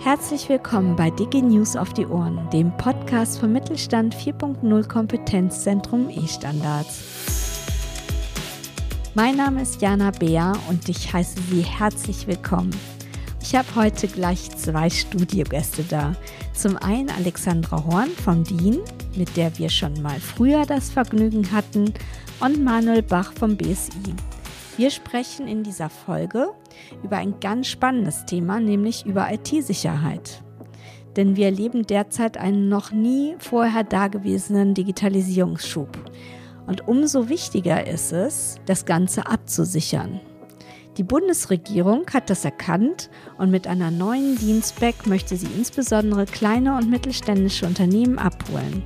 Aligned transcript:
Herzlich 0.00 0.48
willkommen 0.48 0.94
bei 0.94 1.10
Digi 1.10 1.42
News 1.42 1.74
auf 1.74 1.92
die 1.92 2.06
Ohren, 2.06 2.48
dem 2.50 2.74
Podcast 2.76 3.40
vom 3.40 3.52
Mittelstand 3.52 4.14
4.0 4.14 4.86
Kompetenzzentrum 4.86 6.08
E-Standards. 6.08 7.02
Mein 9.14 9.36
Name 9.36 9.62
ist 9.62 9.82
Jana 9.82 10.12
Beer 10.12 10.52
und 10.68 10.88
ich 10.88 11.12
heiße 11.12 11.40
Sie 11.50 11.62
herzlich 11.62 12.28
willkommen. 12.28 12.70
Ich 13.42 13.56
habe 13.56 13.66
heute 13.74 14.06
gleich 14.06 14.48
zwei 14.56 14.88
Studiogäste 14.88 15.82
da. 15.82 16.14
Zum 16.54 16.76
einen 16.76 17.10
Alexandra 17.10 17.84
Horn 17.84 18.10
vom 18.24 18.44
DIN, 18.44 18.78
mit 19.16 19.36
der 19.36 19.58
wir 19.58 19.68
schon 19.68 20.00
mal 20.00 20.20
früher 20.20 20.64
das 20.64 20.90
Vergnügen 20.90 21.50
hatten, 21.50 21.92
und 22.38 22.62
Manuel 22.62 23.02
Bach 23.02 23.32
vom 23.32 23.56
BSI. 23.56 24.14
Wir 24.78 24.90
sprechen 24.90 25.48
in 25.48 25.64
dieser 25.64 25.90
Folge 25.90 26.50
über 27.02 27.16
ein 27.16 27.40
ganz 27.40 27.66
spannendes 27.66 28.26
Thema, 28.26 28.60
nämlich 28.60 29.04
über 29.06 29.26
IT-Sicherheit. 29.28 30.40
Denn 31.16 31.34
wir 31.34 31.46
erleben 31.46 31.84
derzeit 31.84 32.38
einen 32.38 32.68
noch 32.68 32.92
nie 32.92 33.34
vorher 33.40 33.82
dagewesenen 33.82 34.74
Digitalisierungsschub. 34.74 35.98
Und 36.68 36.86
umso 36.86 37.28
wichtiger 37.28 37.88
ist 37.88 38.12
es, 38.12 38.60
das 38.66 38.84
Ganze 38.84 39.26
abzusichern. 39.26 40.20
Die 40.96 41.02
Bundesregierung 41.02 42.06
hat 42.12 42.30
das 42.30 42.44
erkannt 42.44 43.10
und 43.36 43.50
mit 43.50 43.66
einer 43.66 43.90
neuen 43.90 44.38
Dienstback 44.38 45.08
möchte 45.08 45.36
sie 45.36 45.48
insbesondere 45.56 46.24
kleine 46.24 46.76
und 46.76 46.88
mittelständische 46.88 47.66
Unternehmen 47.66 48.20
abholen. 48.20 48.84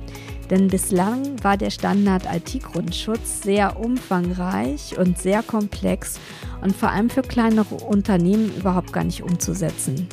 Denn 0.53 0.67
bislang 0.67 1.43
war 1.43 1.57
der 1.57 1.71
Standard 1.71 2.25
IT-Grundschutz 2.31 3.41
sehr 3.41 3.79
umfangreich 3.79 4.95
und 4.99 5.17
sehr 5.17 5.41
komplex 5.41 6.19
und 6.61 6.75
vor 6.75 6.89
allem 6.89 7.09
für 7.09 7.23
kleinere 7.23 7.73
Unternehmen 7.73 8.55
überhaupt 8.55 8.93
gar 8.93 9.03
nicht 9.03 9.23
umzusetzen. 9.23 10.07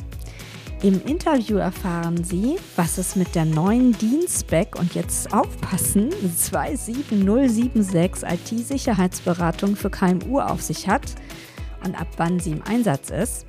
Im 0.81 0.99
Interview 1.05 1.57
erfahren 1.57 2.23
Sie, 2.23 2.55
was 2.75 2.97
es 2.97 3.15
mit 3.15 3.35
der 3.35 3.45
neuen 3.45 3.95
Dienstback 3.99 4.79
und 4.79 4.95
jetzt 4.95 5.31
aufpassen 5.31 6.09
27076 6.35 8.27
IT-Sicherheitsberatung 8.27 9.75
für 9.75 9.91
KMU 9.91 10.39
auf 10.39 10.63
sich 10.63 10.87
hat 10.87 11.13
und 11.85 11.93
ab 12.01 12.07
wann 12.17 12.39
sie 12.39 12.53
im 12.53 12.63
Einsatz 12.63 13.11
ist. 13.11 13.45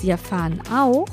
Sie 0.00 0.10
erfahren 0.10 0.62
auch, 0.72 1.08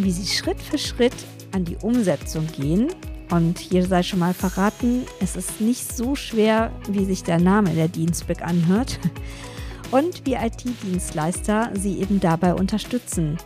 wie 0.00 0.10
Sie 0.10 0.26
Schritt 0.26 0.60
für 0.60 0.78
Schritt 0.78 1.14
an 1.52 1.64
die 1.64 1.76
Umsetzung 1.76 2.48
gehen. 2.48 2.88
Und 3.30 3.58
hier 3.58 3.86
sei 3.86 4.02
schon 4.02 4.18
mal 4.18 4.34
verraten, 4.34 5.06
es 5.20 5.36
ist 5.36 5.60
nicht 5.60 5.96
so 5.96 6.16
schwer, 6.16 6.72
wie 6.88 7.04
sich 7.04 7.22
der 7.22 7.38
Name 7.38 7.70
der 7.70 7.88
Dienstback 7.88 8.42
anhört. 8.42 8.98
Und 9.90 10.24
wie 10.24 10.34
IT-Dienstleister 10.34 11.70
Sie 11.74 11.98
eben 11.98 12.20
dabei 12.20 12.54
unterstützen. 12.54 13.38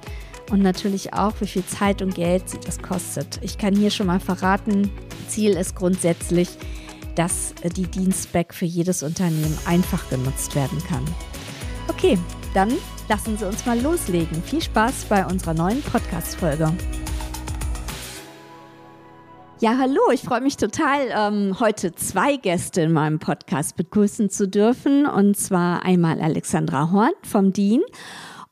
Und 0.50 0.60
natürlich 0.60 1.14
auch, 1.14 1.32
wie 1.40 1.46
viel 1.46 1.64
Zeit 1.64 2.02
und 2.02 2.14
Geld 2.14 2.50
sie 2.50 2.60
das 2.60 2.80
kostet. 2.80 3.40
Ich 3.40 3.56
kann 3.56 3.74
hier 3.74 3.90
schon 3.90 4.08
mal 4.08 4.20
verraten, 4.20 4.90
Ziel 5.26 5.52
ist 5.52 5.74
grundsätzlich, 5.74 6.50
dass 7.14 7.54
die 7.76 7.86
Dienstback 7.86 8.52
für 8.52 8.66
jedes 8.66 9.02
Unternehmen 9.02 9.56
einfach 9.64 10.08
genutzt 10.10 10.54
werden 10.54 10.82
kann. 10.86 11.04
Okay, 11.88 12.18
dann 12.52 12.72
lassen 13.08 13.38
Sie 13.38 13.46
uns 13.46 13.64
mal 13.64 13.80
loslegen. 13.80 14.42
Viel 14.42 14.60
Spaß 14.60 15.06
bei 15.08 15.24
unserer 15.24 15.54
neuen 15.54 15.82
Podcast-Folge. 15.82 16.72
Ja, 19.60 19.78
hallo, 19.78 20.10
ich 20.12 20.22
freue 20.22 20.40
mich 20.40 20.56
total, 20.56 21.06
ähm, 21.16 21.60
heute 21.60 21.94
zwei 21.94 22.36
Gäste 22.36 22.82
in 22.82 22.92
meinem 22.92 23.20
Podcast 23.20 23.76
begrüßen 23.76 24.28
zu 24.28 24.48
dürfen. 24.48 25.06
Und 25.06 25.36
zwar 25.36 25.84
einmal 25.84 26.20
Alexandra 26.20 26.90
Horn 26.90 27.12
vom 27.22 27.52
DIN 27.52 27.80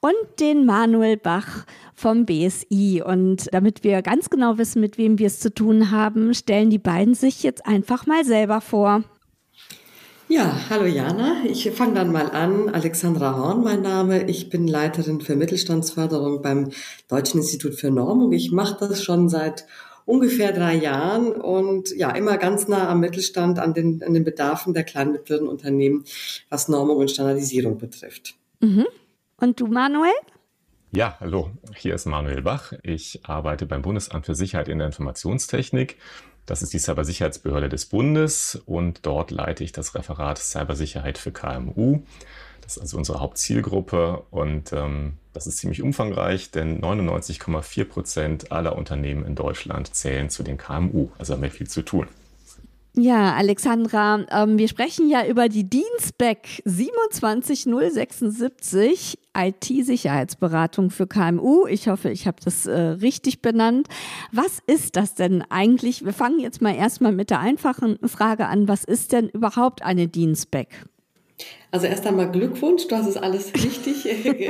und 0.01 0.15
den 0.39 0.65
Manuel 0.65 1.17
Bach 1.17 1.67
vom 1.97 2.25
BSI. 2.25 3.03
Und 3.05 3.49
damit 3.53 3.83
wir 3.83 4.01
ganz 4.01 4.31
genau 4.31 4.59
wissen, 4.59 4.81
mit 4.81 4.97
wem 4.97 5.19
wir 5.19 5.27
es 5.27 5.41
zu 5.41 5.53
tun 5.53 5.91
haben, 5.91 6.35
stellen 6.35 6.71
die 6.71 6.79
beiden 6.79 7.15
sich 7.15 7.43
jetzt 7.43 7.67
einfach 7.67 8.07
mal 8.07 8.25
selber 8.25 8.61
vor. 8.61 9.03
Ja, 10.29 10.57
hallo 10.71 10.87
Jana. 10.87 11.45
Ich 11.45 11.69
fange 11.73 11.95
dann 11.95 12.13
mal 12.13 12.31
an. 12.31 12.69
Alexandra 12.71 13.37
Horn, 13.37 13.65
mein 13.65 13.83
Name. 13.83 14.31
Ich 14.31 14.51
bin 14.51 14.69
Leiterin 14.69 15.21
für 15.21 15.35
Mittelstandsförderung 15.35 16.43
beim 16.43 16.71
Deutschen 17.09 17.41
Institut 17.41 17.75
für 17.75 17.91
Normung. 17.91 18.33
Ich 18.33 18.53
mache 18.53 18.77
das 18.79 19.03
schon 19.03 19.29
seit 19.29 19.67
ungefähr 20.05 20.53
drei 20.53 20.75
Jahren 20.75 21.33
und 21.33 21.95
ja, 21.97 22.11
immer 22.11 22.39
ganz 22.39 22.69
nah 22.69 22.89
am 22.89 23.01
Mittelstand, 23.01 23.59
an 23.59 23.75
den, 23.75 24.03
an 24.03 24.15
den 24.15 24.25
Bedarfen 24.25 24.75
der 24.75 24.85
kleinen 24.85 25.13
mittleren 25.13 25.49
Unternehmen, 25.49 26.05
was 26.49 26.69
Normung 26.69 26.99
und 26.99 27.11
Standardisierung 27.11 27.79
betrifft. 27.79 28.35
Mhm. 28.61 28.87
Und 29.37 29.61
du, 29.61 29.67
Manuel? 29.67 30.13
Ja, 30.95 31.17
hallo. 31.21 31.51
Hier 31.75 31.95
ist 31.95 32.05
Manuel 32.05 32.43
Bach. 32.43 32.75
Ich 32.83 33.21
arbeite 33.25 33.65
beim 33.65 33.83
Bundesamt 33.83 34.27
für 34.27 34.35
Sicherheit 34.35 34.69
in 34.69 34.79
der 34.79 34.89
Informationstechnik 34.89 35.97
das 36.47 36.63
ist 36.63 36.73
die 36.73 36.79
Cybersicherheitsbehörde 36.79 37.69
des 37.69 37.87
Bundes 37.87 38.61
und 38.67 39.07
dort 39.07 39.31
leite 39.31 39.65
ich 39.65 39.73
das 39.73 39.95
Referat 39.95 40.39
Cybersicherheit 40.39 41.19
für 41.19 41.33
KMU. 41.33 42.03
Das 42.61 42.77
ist 42.77 42.83
also 42.83 42.99
unsere 42.99 43.21
Hauptzielgruppe 43.21 44.23
und 44.31 44.73
ähm, 44.73 45.15
das 45.33 45.47
ist 45.47 45.59
ziemlich 45.59 45.83
umfangreich, 45.83 46.51
denn 46.51 46.81
99,4 46.81 47.85
Prozent 47.85 48.53
aller 48.53 48.77
Unternehmen 48.77 49.25
in 49.25 49.35
Deutschland 49.35 49.95
zählen 49.95 50.31
zu 50.31 50.43
den 50.43 50.59
KMU. 50.59 51.11
Also 51.19 51.35
haben 51.35 51.43
wir 51.43 51.51
viel 51.51 51.69
zu 51.69 51.83
tun. 51.83 52.07
Ja, 52.95 53.35
Alexandra, 53.35 54.27
ähm, 54.31 54.59
wir 54.59 54.69
sprechen 54.69 55.09
ja 55.09 55.27
über 55.27 55.49
die 55.49 55.65
Dienstback 55.65 56.61
27076 56.67 59.19
IT-Sicherheitsberatung 59.35 60.91
für 60.91 61.07
KMU. 61.07 61.67
Ich 61.67 61.89
hoffe, 61.89 62.11
ich 62.11 62.27
habe 62.27 62.37
das 62.45 62.67
äh, 62.67 62.79
richtig 62.79 63.41
benannt. 63.41 63.89
Was 64.31 64.59
ist 64.67 64.97
das 64.97 65.15
denn 65.15 65.43
eigentlich? 65.49 66.05
Wir 66.05 66.13
fangen 66.13 66.39
jetzt 66.39 66.61
mal 66.61 66.75
erstmal 66.75 67.13
mit 67.13 67.31
der 67.31 67.41
einfachen 67.41 67.99
Frage 68.07 68.49
an. 68.49 68.69
Was 68.69 68.85
ist 68.85 69.13
denn 69.13 69.31
überhaupt 69.31 69.83
eine 69.83 70.07
Dienstback? 70.07 70.85
Also 71.73 71.87
erst 71.87 72.07
einmal 72.07 72.31
Glückwunsch, 72.31 72.87
du 72.87 72.97
hast 72.97 73.07
es 73.07 73.17
alles 73.17 73.55
richtig 73.55 74.05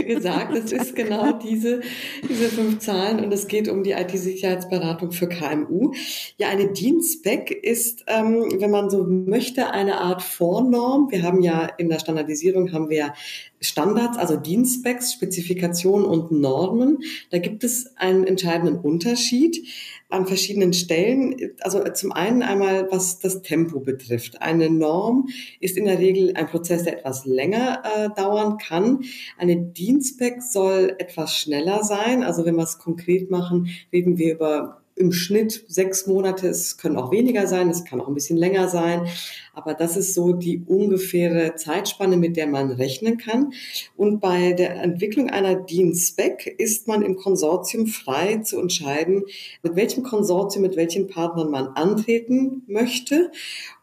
gesagt. 0.09 0.56
Es 0.56 0.72
ist 0.72 0.97
genau 0.97 1.31
diese, 1.33 1.81
diese 2.28 2.49
fünf 2.49 2.81
Zahlen 2.81 3.25
und 3.25 3.33
es 3.33 3.47
geht 3.47 3.69
um 3.69 3.84
die 3.84 3.93
IT-Sicherheitsberatung 3.93 5.12
für 5.12 5.28
KMU. 5.28 5.93
Ja, 6.37 6.49
eine 6.49 6.72
Dienstspec 6.72 7.53
ist, 7.53 8.05
ähm, 8.09 8.56
wenn 8.59 8.72
man 8.72 8.91
so 8.91 9.05
möchte, 9.05 9.71
eine 9.71 9.99
Art 9.99 10.21
Vornorm. 10.21 11.12
Wir 11.12 11.22
haben 11.22 11.43
ja 11.43 11.66
in 11.78 11.88
der 11.88 12.00
Standardisierung 12.00 12.72
haben 12.72 12.91
wir 12.91 13.15
Standards, 13.61 14.19
also 14.19 14.37
Dienstspecs, 14.37 15.12
Spezifikationen 15.12 16.05
und 16.05 16.32
Normen. 16.32 16.99
Da 17.31 17.38
gibt 17.38 17.62
es 17.62 17.97
einen 17.97 18.27
entscheidenden 18.27 18.81
Unterschied 18.81 19.65
an 20.12 20.27
verschiedenen 20.27 20.72
Stellen. 20.72 21.37
Also 21.61 21.82
zum 21.94 22.12
einen 22.12 22.43
einmal, 22.43 22.91
was 22.91 23.19
das 23.19 23.43
Tempo 23.43 23.81
betrifft. 23.81 24.43
Eine 24.43 24.69
Norm 24.69 25.28
ist 25.61 25.77
in 25.77 25.87
der 25.87 25.99
Regel 25.99 26.34
ein 26.34 26.49
Prozess, 26.49 26.84
der 26.84 26.99
etwas 26.99 27.12
länger 27.25 27.83
äh, 27.84 28.09
dauern 28.15 28.59
kann. 28.59 29.05
Eine 29.39 29.56
Dienstspec 29.56 30.43
soll 30.43 30.97
etwas 30.99 31.37
schneller 31.37 31.84
sein. 31.84 32.23
Also 32.23 32.45
wenn 32.45 32.56
wir 32.56 32.65
es 32.65 32.78
konkret 32.78 33.31
machen, 33.31 33.69
reden 33.93 34.19
wir 34.19 34.34
über 34.34 34.83
im 34.95 35.12
Schnitt 35.12 35.65
sechs 35.69 36.06
Monate. 36.06 36.49
Es 36.49 36.77
können 36.77 36.97
auch 36.97 37.11
weniger 37.11 37.47
sein, 37.47 37.71
es 37.71 37.84
kann 37.84 38.00
auch 38.00 38.09
ein 38.09 38.15
bisschen 38.15 38.37
länger 38.37 38.69
sein. 38.69 39.06
Aber 39.55 39.75
das 39.75 39.97
ist 39.97 40.15
so 40.15 40.33
die 40.33 40.63
ungefähre 40.67 41.55
Zeitspanne, 41.57 42.17
mit 42.17 42.37
der 42.37 42.47
man 42.47 42.71
rechnen 42.71 43.19
kann. 43.19 43.53
Und 43.97 44.21
bei 44.21 44.53
der 44.53 44.83
Entwicklung 44.83 45.29
einer 45.31 45.55
DIN-Spec 45.55 46.55
ist 46.59 46.89
man 46.89 47.03
im 47.03 47.17
Konsortium 47.17 47.87
frei 47.87 48.39
zu 48.39 48.59
entscheiden, 48.59 49.25
mit 49.62 49.77
welchem 49.77 50.03
Konsortium, 50.03 50.62
mit 50.62 50.77
welchen 50.77 51.07
Partnern 51.07 51.51
man 51.51 51.69
antreten 51.69 52.62
möchte. 52.67 53.31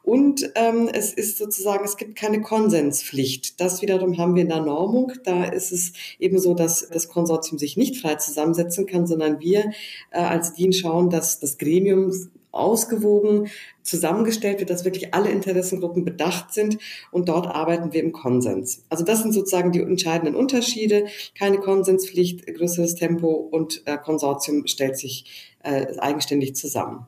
Und 0.02 0.52
ähm, 0.56 0.90
es 0.92 1.14
ist 1.14 1.38
sozusagen, 1.38 1.86
es 1.86 1.98
gibt 1.98 2.16
keine 2.16 2.42
Konsenspflicht. 2.42 3.62
Das 3.62 3.84
wiederum 3.84 4.18
haben 4.18 4.34
wir 4.34 4.42
in 4.42 4.50
der 4.50 4.62
Normung. 4.62 5.12
Da 5.24 5.44
ist 5.44 5.72
es 5.72 5.94
eben 6.18 6.40
so, 6.40 6.56
dass 6.56 6.90
das 6.90 7.10
Konsortium 7.10 7.60
sich 7.60 7.78
nicht 7.78 7.98
frei 7.98 8.16
zusammensetzen 8.16 8.88
kann, 8.88 9.06
sondern 9.06 9.40
wir 9.40 9.72
äh, 10.10 10.20
als 10.20 10.54
DIN 10.54 10.74
schauen, 10.74 11.12
dass 11.12 11.40
das 11.40 11.60
Gremium 11.60 12.12
ausgewogen 12.52 13.50
zusammengestellt 13.84 14.60
wird, 14.60 14.70
dass 14.70 14.86
wirklich 14.86 15.14
alle 15.14 15.30
Interessengruppen 15.30 16.06
bedacht 16.06 16.54
sind 16.54 16.78
und 17.12 17.30
dort 17.30 17.48
arbeiten 17.48 17.94
wir 17.94 18.02
im 18.02 18.12
Konsens. 18.12 18.84
Also 18.90 19.04
das 19.04 19.22
sind 19.22 19.34
sozusagen 19.34 19.72
die 19.72 19.82
entscheidenden 19.82 20.36
Unterschiede. 20.36 21.06
Keine 21.38 21.58
Konsenspflicht, 21.58 22.46
größeres 22.48 22.96
Tempo 22.96 23.30
und 23.30 23.84
äh, 23.86 23.98
Konsortium 23.98 24.68
stellt 24.68 24.98
sich 24.98 25.54
äh, 25.64 25.98
eigenständig 25.98 26.56
zusammen. 26.56 27.08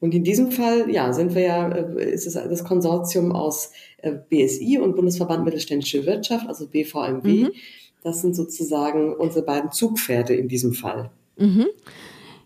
Und 0.00 0.14
in 0.14 0.22
diesem 0.22 0.52
Fall, 0.52 0.90
ja, 0.90 1.12
sind 1.12 1.34
wir 1.34 1.42
ja, 1.42 1.68
äh, 1.68 2.12
ist 2.12 2.26
es 2.26 2.34
das 2.34 2.64
Konsortium 2.64 3.32
aus 3.32 3.72
äh, 3.98 4.12
BSI 4.12 4.78
und 4.78 4.94
Bundesverband 4.94 5.44
Mittelständische 5.44 6.06
Wirtschaft, 6.06 6.46
also 6.46 6.68
BVMW. 6.68 7.44
Mhm. 7.44 7.52
Das 8.02 8.20
sind 8.20 8.36
sozusagen 8.36 9.12
unsere 9.14 9.44
beiden 9.44 9.72
Zugpferde 9.72 10.34
in 10.34 10.46
diesem 10.46 10.72
Fall. 10.72 11.10
Mhm. 11.36 11.66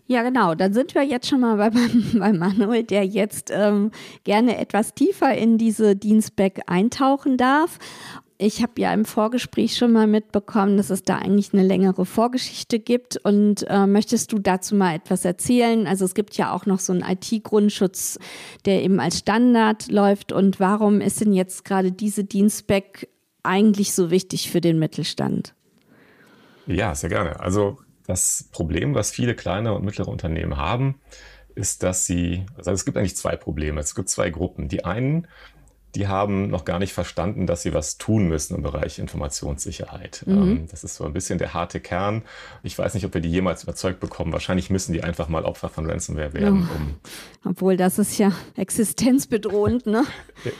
Ja, 0.07 0.21
genau. 0.21 0.53
Dann 0.53 0.73
sind 0.73 0.95
wir 0.95 1.03
jetzt 1.03 1.27
schon 1.27 1.41
mal 1.41 1.55
bei, 1.57 1.69
bei 2.19 2.33
Manuel, 2.33 2.83
der 2.83 3.05
jetzt 3.05 3.51
ähm, 3.53 3.91
gerne 4.23 4.57
etwas 4.57 4.93
tiefer 4.93 5.35
in 5.35 5.57
diese 5.57 5.95
Dienstback 5.95 6.63
eintauchen 6.67 7.37
darf. 7.37 7.79
Ich 8.37 8.61
habe 8.61 8.73
ja 8.77 8.93
im 8.93 9.05
Vorgespräch 9.05 9.77
schon 9.77 9.93
mal 9.93 10.07
mitbekommen, 10.07 10.75
dass 10.75 10.89
es 10.89 11.03
da 11.03 11.17
eigentlich 11.17 11.53
eine 11.53 11.63
längere 11.63 12.05
Vorgeschichte 12.05 12.79
gibt. 12.79 13.17
Und 13.23 13.65
äh, 13.69 13.87
möchtest 13.87 14.33
du 14.33 14.39
dazu 14.39 14.75
mal 14.75 14.95
etwas 14.95 15.23
erzählen? 15.23 15.87
Also 15.87 16.03
es 16.03 16.13
gibt 16.13 16.35
ja 16.35 16.51
auch 16.51 16.65
noch 16.65 16.79
so 16.79 16.91
einen 16.91 17.03
IT-Grundschutz, 17.03 18.19
der 18.65 18.83
eben 18.83 18.99
als 18.99 19.19
Standard 19.19 19.89
läuft. 19.89 20.33
Und 20.33 20.59
warum 20.59 20.99
ist 20.99 21.21
denn 21.21 21.31
jetzt 21.31 21.63
gerade 21.63 21.93
diese 21.93 22.25
Dienstback 22.25 23.07
eigentlich 23.43 23.93
so 23.93 24.11
wichtig 24.11 24.51
für 24.51 24.59
den 24.59 24.77
Mittelstand? 24.77 25.53
Ja, 26.65 26.95
sehr 26.95 27.09
gerne. 27.09 27.39
Also 27.39 27.77
das 28.07 28.49
Problem, 28.51 28.95
was 28.95 29.11
viele 29.11 29.35
kleine 29.35 29.73
und 29.73 29.85
mittlere 29.85 30.09
Unternehmen 30.09 30.57
haben, 30.57 30.99
ist, 31.55 31.83
dass 31.83 32.05
sie, 32.05 32.45
also 32.57 32.71
es 32.71 32.85
gibt 32.85 32.97
eigentlich 32.97 33.15
zwei 33.15 33.35
Probleme. 33.35 33.79
Es 33.79 33.95
gibt 33.95 34.09
zwei 34.09 34.29
Gruppen. 34.29 34.67
Die 34.67 34.85
einen, 34.85 35.27
die 35.95 36.07
haben 36.07 36.49
noch 36.49 36.65
gar 36.65 36.79
nicht 36.79 36.93
verstanden, 36.93 37.45
dass 37.45 37.61
sie 37.61 37.73
was 37.73 37.97
tun 37.97 38.27
müssen 38.27 38.55
im 38.55 38.63
Bereich 38.63 38.97
Informationssicherheit. 38.97 40.23
Mhm. 40.25 40.33
Ähm, 40.33 40.67
das 40.69 40.83
ist 40.83 40.95
so 40.95 41.05
ein 41.05 41.13
bisschen 41.13 41.37
der 41.37 41.53
harte 41.53 41.79
Kern. 41.79 42.23
Ich 42.63 42.77
weiß 42.77 42.95
nicht, 42.95 43.05
ob 43.05 43.13
wir 43.13 43.21
die 43.21 43.29
jemals 43.29 43.63
überzeugt 43.63 43.99
bekommen. 43.99 44.33
Wahrscheinlich 44.33 44.69
müssen 44.71 44.93
die 44.93 45.03
einfach 45.03 45.29
mal 45.29 45.45
Opfer 45.45 45.69
von 45.69 45.89
Ransomware 45.89 46.33
werden. 46.33 46.67
Oh. 46.71 46.75
Um 46.75 46.95
Obwohl, 47.51 47.77
das 47.77 47.99
ist 47.99 48.17
ja 48.17 48.31
existenzbedrohend, 48.55 49.85
ne? 49.85 50.03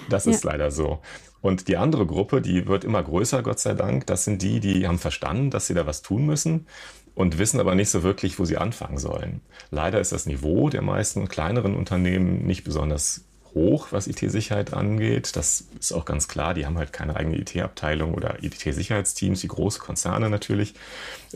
das 0.09 0.27
ist 0.27 0.43
ja. 0.43 0.51
leider 0.51 0.69
so. 0.69 0.99
Und 1.41 1.67
die 1.67 1.77
andere 1.77 2.05
Gruppe, 2.05 2.41
die 2.41 2.67
wird 2.67 2.83
immer 2.85 3.01
größer, 3.03 3.41
Gott 3.41 3.59
sei 3.59 3.73
Dank. 3.73 4.05
Das 4.07 4.23
sind 4.23 4.41
die, 4.41 4.59
die 4.59 4.87
haben 4.87 4.99
verstanden, 4.99 5.49
dass 5.49 5.67
sie 5.67 5.73
da 5.73 5.85
was 5.85 6.01
tun 6.01 6.25
müssen 6.25 6.67
und 7.15 7.37
wissen 7.37 7.59
aber 7.59 7.75
nicht 7.75 7.89
so 7.89 8.03
wirklich, 8.03 8.39
wo 8.39 8.45
sie 8.45 8.57
anfangen 8.57 8.97
sollen. 8.97 9.41
Leider 9.71 9.99
ist 9.99 10.11
das 10.11 10.25
Niveau 10.25 10.69
der 10.69 10.81
meisten 10.81 11.27
kleineren 11.27 11.75
Unternehmen 11.75 12.45
nicht 12.45 12.63
besonders 12.63 13.25
hoch, 13.53 13.87
was 13.91 14.07
IT-Sicherheit 14.07 14.73
angeht. 14.73 15.35
Das 15.35 15.67
ist 15.79 15.93
auch 15.93 16.05
ganz 16.05 16.27
klar. 16.27 16.53
Die 16.53 16.65
haben 16.65 16.77
halt 16.77 16.93
keine 16.93 17.15
eigene 17.15 17.37
IT-Abteilung 17.37 18.13
oder 18.13 18.43
IT-Sicherheitsteams, 18.43 19.43
wie 19.43 19.47
große 19.47 19.79
Konzerne 19.79 20.29
natürlich, 20.29 20.73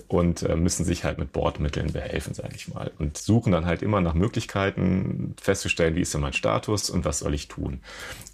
und 0.08 0.44
äh, 0.44 0.56
müssen 0.56 0.86
sich 0.86 1.04
halt 1.04 1.18
mit 1.18 1.32
Bordmitteln 1.32 1.94
behelfen, 1.94 2.34
sage 2.34 2.54
ich 2.56 2.74
mal. 2.74 2.92
Und 2.98 3.18
suchen 3.18 3.52
dann 3.52 3.66
halt 3.66 3.82
immer 3.82 4.02
nach 4.02 4.14
Möglichkeiten 4.14 5.36
festzustellen, 5.42 5.96
wie 5.96 6.02
ist 6.02 6.14
denn 6.14 6.22
mein 6.22 6.34
Status 6.34 6.90
und 6.90 7.06
was 7.06 7.20
soll 7.20 7.34
ich 7.34 7.48
tun. 7.48 7.82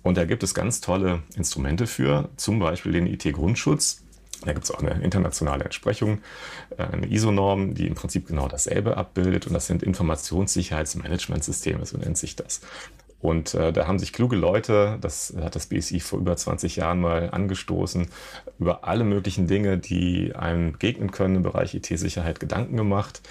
Und 0.01 0.17
da 0.17 0.25
gibt 0.25 0.43
es 0.43 0.53
ganz 0.53 0.81
tolle 0.81 1.23
Instrumente 1.35 1.87
für, 1.87 2.29
zum 2.37 2.59
Beispiel 2.59 2.93
den 2.93 3.07
IT-Grundschutz. 3.07 4.02
Da 4.45 4.53
gibt 4.53 4.65
es 4.65 4.71
auch 4.71 4.81
eine 4.81 5.03
internationale 5.03 5.63
Entsprechung, 5.63 6.19
äh, 6.77 6.83
eine 6.83 7.07
ISO-Norm, 7.07 7.73
die 7.73 7.87
im 7.87 7.95
Prinzip 7.95 8.27
genau 8.27 8.47
dasselbe 8.47 8.97
abbildet. 8.97 9.47
Und 9.47 9.53
das 9.53 9.67
sind 9.67 9.83
Informationssicherheitsmanagementsysteme, 9.83 11.85
so 11.85 11.97
nennt 11.97 12.17
sich 12.17 12.35
das. 12.35 12.61
Und 13.23 13.53
äh, 13.53 13.71
da 13.71 13.87
haben 13.87 13.99
sich 13.99 14.11
kluge 14.11 14.35
Leute, 14.35 14.97
das 14.99 15.33
hat 15.41 15.55
das 15.55 15.67
BSI 15.67 16.01
vor 16.01 16.19
über 16.19 16.35
20 16.35 16.75
Jahren 16.75 16.99
mal 16.99 17.29
angestoßen, 17.31 18.07
über 18.59 18.83
alle 18.83 19.05
möglichen 19.05 19.47
Dinge, 19.47 19.77
die 19.77 20.35
einem 20.35 20.73
begegnen 20.73 21.11
können 21.11 21.37
im 21.37 21.43
Bereich 21.43 21.73
IT-Sicherheit 21.73 22.41
Gedanken 22.41 22.75
gemacht 22.75 23.21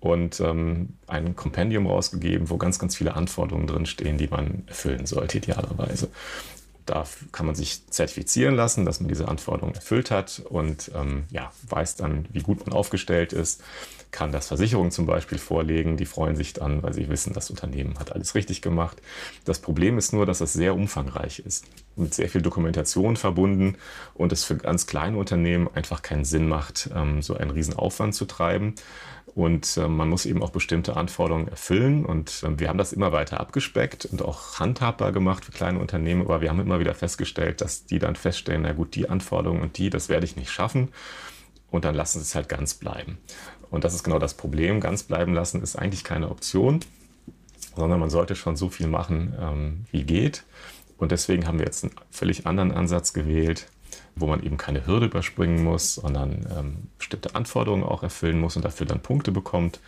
und 0.00 0.38
ähm, 0.40 0.90
ein 1.06 1.34
Kompendium 1.34 1.86
rausgegeben, 1.86 2.50
wo 2.50 2.58
ganz, 2.58 2.78
ganz 2.78 2.96
viele 2.96 3.14
Anforderungen 3.14 3.66
drinstehen, 3.66 4.18
die 4.18 4.28
man 4.28 4.64
erfüllen 4.66 5.06
sollte, 5.06 5.38
idealerweise. 5.38 6.10
Da 6.88 7.04
kann 7.32 7.44
man 7.44 7.54
sich 7.54 7.86
zertifizieren 7.88 8.54
lassen, 8.54 8.86
dass 8.86 8.98
man 9.00 9.08
diese 9.08 9.28
Anforderungen 9.28 9.74
erfüllt 9.74 10.10
hat 10.10 10.42
und 10.48 10.90
ähm, 10.94 11.24
ja, 11.30 11.52
weiß 11.68 11.96
dann, 11.96 12.24
wie 12.32 12.40
gut 12.40 12.66
man 12.66 12.74
aufgestellt 12.74 13.34
ist, 13.34 13.62
kann 14.10 14.32
das 14.32 14.48
Versicherungen 14.48 14.90
zum 14.90 15.04
Beispiel 15.04 15.36
vorlegen. 15.36 15.98
Die 15.98 16.06
freuen 16.06 16.34
sich 16.34 16.54
dann, 16.54 16.82
weil 16.82 16.94
sie 16.94 17.10
wissen, 17.10 17.34
das 17.34 17.50
Unternehmen 17.50 17.98
hat 17.98 18.12
alles 18.12 18.34
richtig 18.34 18.62
gemacht. 18.62 19.02
Das 19.44 19.58
Problem 19.58 19.98
ist 19.98 20.14
nur, 20.14 20.24
dass 20.24 20.38
das 20.38 20.54
sehr 20.54 20.74
umfangreich 20.74 21.40
ist, 21.40 21.66
mit 21.94 22.14
sehr 22.14 22.30
viel 22.30 22.40
Dokumentation 22.40 23.16
verbunden 23.16 23.76
und 24.14 24.32
es 24.32 24.44
für 24.44 24.56
ganz 24.56 24.86
kleine 24.86 25.18
Unternehmen 25.18 25.68
einfach 25.74 26.00
keinen 26.00 26.24
Sinn 26.24 26.48
macht, 26.48 26.88
ähm, 26.94 27.20
so 27.20 27.36
einen 27.36 27.50
riesen 27.50 27.74
Aufwand 27.74 28.14
zu 28.14 28.24
treiben. 28.24 28.74
Und 29.38 29.76
äh, 29.76 29.86
man 29.86 30.08
muss 30.08 30.26
eben 30.26 30.42
auch 30.42 30.50
bestimmte 30.50 30.96
Anforderungen 30.96 31.46
erfüllen. 31.46 32.04
Und 32.04 32.42
äh, 32.42 32.58
wir 32.58 32.68
haben 32.68 32.76
das 32.76 32.92
immer 32.92 33.12
weiter 33.12 33.38
abgespeckt 33.38 34.04
und 34.04 34.20
auch 34.20 34.58
handhabbar 34.58 35.12
gemacht 35.12 35.44
für 35.44 35.52
kleine 35.52 35.78
Unternehmen. 35.78 36.22
Aber 36.22 36.40
wir 36.40 36.50
haben 36.50 36.58
immer 36.58 36.80
wieder 36.80 36.92
festgestellt, 36.92 37.60
dass 37.60 37.86
die 37.86 38.00
dann 38.00 38.16
feststellen, 38.16 38.62
na 38.62 38.72
gut, 38.72 38.96
die 38.96 39.08
Anforderungen 39.08 39.62
und 39.62 39.78
die, 39.78 39.90
das 39.90 40.08
werde 40.08 40.26
ich 40.26 40.34
nicht 40.34 40.50
schaffen. 40.50 40.88
Und 41.70 41.84
dann 41.84 41.94
lassen 41.94 42.18
sie 42.18 42.24
es 42.24 42.34
halt 42.34 42.48
ganz 42.48 42.74
bleiben. 42.74 43.18
Und 43.70 43.84
das 43.84 43.94
ist 43.94 44.02
genau 44.02 44.18
das 44.18 44.34
Problem. 44.34 44.80
Ganz 44.80 45.04
bleiben 45.04 45.34
lassen 45.34 45.62
ist 45.62 45.76
eigentlich 45.76 46.02
keine 46.02 46.30
Option, 46.30 46.80
sondern 47.76 48.00
man 48.00 48.10
sollte 48.10 48.34
schon 48.34 48.56
so 48.56 48.68
viel 48.70 48.88
machen, 48.88 49.36
ähm, 49.40 49.84
wie 49.92 50.02
geht. 50.02 50.42
Und 50.96 51.12
deswegen 51.12 51.46
haben 51.46 51.60
wir 51.60 51.66
jetzt 51.66 51.84
einen 51.84 51.94
völlig 52.10 52.44
anderen 52.44 52.72
Ansatz 52.72 53.12
gewählt 53.12 53.68
wo 54.20 54.26
man 54.26 54.42
eben 54.42 54.56
keine 54.56 54.86
Hürde 54.86 55.06
überspringen 55.06 55.62
muss, 55.62 55.96
sondern 55.96 56.46
ähm, 56.56 56.76
bestimmte 56.98 57.34
Anforderungen 57.34 57.84
auch 57.84 58.02
erfüllen 58.02 58.40
muss 58.40 58.56
und 58.56 58.64
dafür 58.64 58.86
dann 58.86 59.00
Punkte 59.00 59.32
bekommt. 59.32 59.80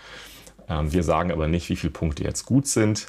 Ähm, 0.68 0.92
wir 0.92 1.02
sagen 1.02 1.32
aber 1.32 1.48
nicht, 1.48 1.68
wie 1.68 1.76
viele 1.76 1.92
Punkte 1.92 2.24
jetzt 2.24 2.46
gut 2.46 2.66
sind, 2.66 3.08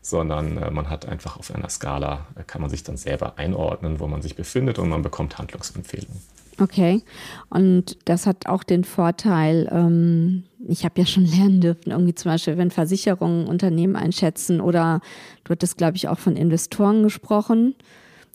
sondern 0.00 0.56
äh, 0.56 0.70
man 0.70 0.88
hat 0.88 1.06
einfach 1.06 1.36
auf 1.36 1.52
einer 1.52 1.68
Skala, 1.68 2.26
äh, 2.36 2.44
kann 2.44 2.60
man 2.60 2.70
sich 2.70 2.84
dann 2.84 2.96
selber 2.96 3.38
einordnen, 3.38 4.00
wo 4.00 4.06
man 4.06 4.22
sich 4.22 4.36
befindet 4.36 4.78
und 4.78 4.88
man 4.88 5.02
bekommt 5.02 5.38
Handlungsempfehlungen. 5.38 6.20
Okay, 6.60 7.02
und 7.48 7.96
das 8.04 8.26
hat 8.26 8.46
auch 8.46 8.62
den 8.62 8.84
Vorteil, 8.84 9.66
ähm, 9.72 10.44
ich 10.68 10.84
habe 10.84 11.00
ja 11.00 11.06
schon 11.06 11.24
lernen 11.24 11.60
dürfen, 11.60 11.90
irgendwie 11.90 12.14
zum 12.14 12.30
Beispiel, 12.30 12.58
wenn 12.58 12.70
Versicherungen 12.70 13.46
Unternehmen 13.46 13.96
einschätzen 13.96 14.60
oder 14.60 15.00
du 15.44 15.52
hattest, 15.52 15.78
glaube 15.78 15.96
ich, 15.96 16.08
auch 16.08 16.18
von 16.18 16.36
Investoren 16.36 17.02
gesprochen. 17.02 17.74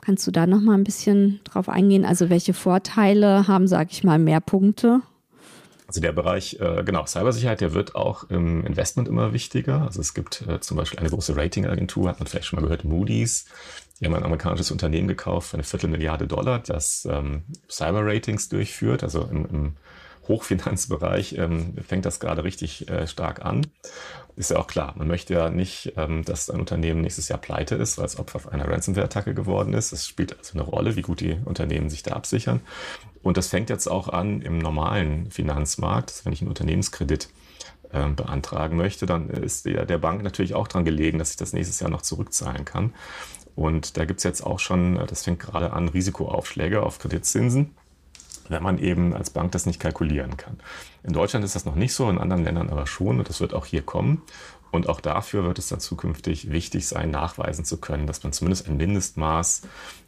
Kannst 0.01 0.27
du 0.27 0.31
da 0.31 0.45
noch 0.45 0.61
mal 0.61 0.75
ein 0.75 0.83
bisschen 0.83 1.39
drauf 1.43 1.69
eingehen? 1.69 2.05
Also 2.05 2.29
welche 2.29 2.53
Vorteile 2.53 3.47
haben, 3.47 3.67
sage 3.67 3.89
ich 3.91 4.03
mal, 4.03 4.19
mehr 4.19 4.41
Punkte? 4.41 5.01
Also 5.87 6.01
der 6.01 6.11
Bereich, 6.11 6.59
äh, 6.59 6.83
genau, 6.83 7.05
Cybersicherheit, 7.05 7.61
der 7.61 7.73
wird 7.73 7.95
auch 7.95 8.29
im 8.29 8.65
Investment 8.65 9.07
immer 9.07 9.33
wichtiger. 9.33 9.83
Also 9.83 10.01
es 10.01 10.13
gibt 10.13 10.43
äh, 10.47 10.59
zum 10.59 10.77
Beispiel 10.77 10.99
eine 10.99 11.09
große 11.09 11.35
Ratingagentur, 11.35 12.09
hat 12.09 12.19
man 12.19 12.27
vielleicht 12.27 12.47
schon 12.47 12.57
mal 12.57 12.63
gehört, 12.63 12.83
Moody's. 12.83 13.45
Die 13.99 14.05
haben 14.05 14.15
ein 14.15 14.23
amerikanisches 14.23 14.71
Unternehmen 14.71 15.07
gekauft 15.07 15.49
für 15.49 15.57
eine 15.57 15.63
Viertelmilliarde 15.63 16.27
Dollar, 16.27 16.59
das 16.59 17.07
ähm, 17.09 17.43
Cyber-Ratings 17.69 18.49
durchführt. 18.49 19.03
Also 19.03 19.21
im, 19.23 19.45
im 19.45 19.73
Hochfinanzbereich 20.27 21.37
ähm, 21.37 21.75
fängt 21.87 22.05
das 22.05 22.19
gerade 22.19 22.43
richtig 22.43 22.89
äh, 22.89 23.07
stark 23.07 23.45
an 23.45 23.65
ist 24.35 24.51
ja 24.51 24.57
auch 24.57 24.67
klar. 24.67 24.93
Man 24.97 25.07
möchte 25.07 25.33
ja 25.33 25.49
nicht, 25.49 25.93
ähm, 25.95 26.23
dass 26.25 26.49
ein 26.49 26.59
Unternehmen 26.59 27.01
nächstes 27.01 27.29
Jahr 27.29 27.39
pleite 27.39 27.75
ist, 27.75 27.97
weil 27.97 28.05
es 28.05 28.19
Opfer 28.19 28.51
einer 28.51 28.67
Ransomware-Attacke 28.67 29.33
geworden 29.33 29.73
ist. 29.73 29.91
Das 29.91 30.05
spielt 30.05 30.37
also 30.37 30.53
eine 30.53 30.63
Rolle, 30.63 30.95
wie 30.95 31.01
gut 31.01 31.21
die 31.21 31.37
Unternehmen 31.45 31.89
sich 31.89 32.03
da 32.03 32.13
absichern. 32.13 32.61
Und 33.23 33.37
das 33.37 33.47
fängt 33.47 33.69
jetzt 33.69 33.87
auch 33.87 34.09
an 34.09 34.41
im 34.41 34.57
normalen 34.57 35.31
Finanzmarkt. 35.31 36.25
wenn 36.25 36.33
ich 36.33 36.41
einen 36.41 36.49
Unternehmenskredit 36.49 37.29
äh, 37.91 38.09
beantragen 38.09 38.75
möchte, 38.75 39.05
dann 39.05 39.29
ist 39.29 39.65
der, 39.65 39.97
Bank 39.97 40.21
natürlich 40.21 40.53
auch 40.53 40.67
dran 40.67 40.83
gelegen, 40.83 41.17
dass 41.17 41.31
ich 41.31 41.37
das 41.37 41.53
nächstes 41.53 41.79
Jahr 41.79 41.89
noch 41.89 42.01
zurückzahlen 42.01 42.65
kann. 42.65 42.93
Und 43.55 43.95
da 43.95 44.03
gibt 44.03 44.19
es 44.19 44.25
jetzt 44.25 44.41
auch 44.41 44.59
schon, 44.59 44.99
das 45.07 45.23
fängt 45.23 45.39
gerade 45.39 45.71
an, 45.71 45.87
Risikoaufschläge 45.87 46.83
auf 46.83 46.99
Kreditzinsen 46.99 47.73
wenn 48.49 48.63
man 48.63 48.77
eben 48.77 49.13
als 49.13 49.29
Bank 49.29 49.51
das 49.51 49.65
nicht 49.65 49.79
kalkulieren 49.79 50.37
kann. 50.37 50.57
In 51.03 51.13
Deutschland 51.13 51.45
ist 51.45 51.55
das 51.55 51.65
noch 51.65 51.75
nicht 51.75 51.93
so, 51.93 52.09
in 52.09 52.17
anderen 52.17 52.43
Ländern 52.43 52.69
aber 52.69 52.87
schon 52.87 53.19
und 53.19 53.29
das 53.29 53.41
wird 53.41 53.53
auch 53.53 53.65
hier 53.65 53.81
kommen. 53.81 54.21
Und 54.71 54.89
auch 54.89 54.99
dafür 54.99 55.45
wird 55.45 55.57
es 55.57 55.67
dann 55.67 55.79
zukünftig 55.79 56.51
wichtig 56.51 56.87
sein, 56.87 57.09
nachweisen 57.09 57.63
zu 57.63 57.77
können, 57.77 58.07
dass 58.07 58.23
man 58.23 58.33
zumindest 58.33 58.67
ein 58.67 58.75
Mindestmaß 58.75 59.61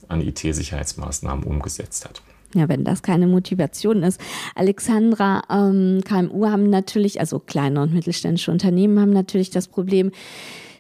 an 0.10 0.22
IT-Sicherheitsmaßnahmen 0.22 1.46
umgesetzt 1.46 2.06
hat. 2.06 2.22
Ja, 2.54 2.70
wenn 2.70 2.84
das 2.84 3.02
keine 3.02 3.28
Motivation 3.28 4.04
ist. 4.04 4.22
Alexandra, 4.56 5.44
ähm, 5.50 6.02
KMU 6.04 6.48
haben 6.48 6.70
natürlich, 6.70 7.20
also 7.20 7.40
kleine 7.40 7.82
und 7.82 7.94
mittelständische 7.94 8.52
Unternehmen 8.52 9.00
haben 9.00 9.12
natürlich 9.12 9.50
das 9.50 9.68
Problem, 9.68 10.12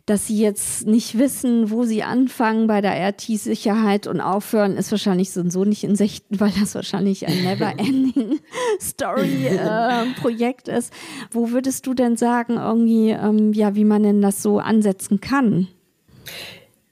dass 0.07 0.25
sie 0.25 0.39
jetzt 0.39 0.87
nicht 0.87 1.19
wissen, 1.19 1.69
wo 1.69 1.83
sie 1.83 2.01
anfangen 2.01 2.65
bei 2.65 2.79
der 2.79 2.93
RT-Sicherheit 3.09 4.07
und 4.07 4.21
aufhören, 4.21 4.77
ist 4.77 4.89
wahrscheinlich 4.89 5.31
so 5.31 5.41
und 5.41 5.51
so 5.51 5.65
nicht 5.65 5.83
in 5.83 5.97
Sichten, 5.97 6.39
weil 6.39 6.53
das 6.57 6.75
wahrscheinlich 6.75 7.27
ein 7.27 7.43
never-ending 7.43 8.39
Story-Projekt 8.81 10.69
äh, 10.69 10.77
ist. 10.77 10.93
Wo 11.29 11.51
würdest 11.51 11.85
du 11.85 11.93
denn 11.93 12.15
sagen, 12.15 12.55
irgendwie, 12.55 13.09
ähm, 13.09 13.51
ja, 13.51 13.75
wie 13.75 13.83
man 13.83 14.01
denn 14.01 14.21
das 14.21 14.41
so 14.41 14.59
ansetzen 14.59 15.19
kann? 15.19 15.67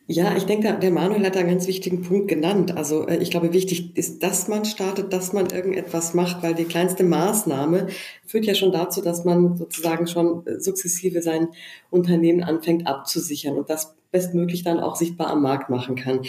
Ja, 0.08 0.38
ich 0.38 0.44
denke, 0.44 0.78
der 0.80 0.92
Manuel 0.92 1.26
hat 1.26 1.36
einen 1.36 1.50
ganz 1.50 1.66
wichtigen 1.66 2.04
Punkt 2.04 2.28
genannt. 2.28 2.78
Also 2.78 3.08
äh, 3.08 3.18
ich 3.18 3.32
glaube, 3.32 3.54
wichtig 3.54 3.98
ist, 3.98 4.22
dass 4.22 4.48
man 4.48 4.64
startet, 4.64 5.12
dass 5.12 5.34
man 5.34 5.50
irgendetwas 5.50 6.14
macht, 6.14 6.44
weil 6.44 6.54
die 6.54 6.66
kleinste 6.66 7.04
Maßnahme 7.04 7.88
führt 8.24 8.46
ja 8.46 8.54
schon 8.54 8.72
dazu, 8.72 9.02
dass 9.02 9.26
man 9.26 9.58
sozusagen 9.58 10.06
schon 10.06 10.46
äh, 10.46 10.60
sukzessive 10.60 11.24
sein 11.24 11.48
Unternehmen 11.90 12.44
anfängt 12.44 12.86
abzusichern 12.86 13.58
und 13.58 13.72
das 13.72 13.96
bestmöglich 14.12 14.64
dann 14.64 14.80
auch 14.80 14.96
sichtbar 14.96 15.28
am 15.28 15.42
Markt 15.42 15.72
machen 15.72 15.96
kann. 15.96 16.22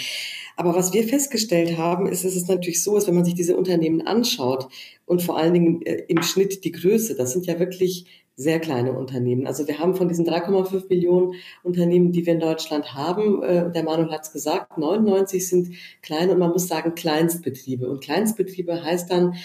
Aber 0.57 0.75
was 0.75 0.95
wir 0.95 1.07
festgestellt 1.07 1.77
haben, 1.77 2.07
ist, 2.07 2.25
dass 2.25 2.35
es 2.35 2.49
natürlich 2.49 2.83
so 2.83 2.97
ist, 2.97 3.07
wenn 3.07 3.15
man 3.15 3.27
sich 3.27 3.35
diese 3.35 3.59
Unternehmen 3.59 4.07
anschaut 4.07 4.69
und 5.07 5.23
vor 5.23 5.39
allen 5.39 5.55
Dingen 5.55 5.83
äh, 5.83 6.05
im 6.09 6.23
Schnitt 6.23 6.65
die 6.65 6.73
Größe. 6.73 7.15
Das 7.15 7.33
sind 7.33 7.47
ja 7.47 7.59
wirklich 7.59 8.27
sehr 8.39 8.61
kleine 8.61 8.93
Unternehmen. 8.93 9.47
Also 9.47 9.67
wir 9.67 9.79
haben 9.79 9.95
von 9.95 10.09
diesen 10.09 10.27
3,5 10.27 10.89
Millionen 10.91 11.35
Unternehmen, 11.63 12.13
die 12.13 12.27
wir 12.27 12.35
in 12.35 12.41
Deutschland 12.41 12.93
haben, 12.93 13.43
äh, 13.43 13.73
der 13.73 13.83
Manuel 13.83 14.11
hat 14.11 14.25
es 14.25 14.33
gesagt, 14.33 14.77
99 14.77 15.49
sind 15.49 15.75
kleine 16.03 16.33
und 16.33 16.39
man 16.39 16.51
muss 16.51 16.69
sagen 16.69 16.95
Kleinstbetriebe. 16.95 17.89
Und 17.89 18.03
Kleinstbetriebe 18.03 18.85
heißt 18.85 19.11
dann 19.11 19.37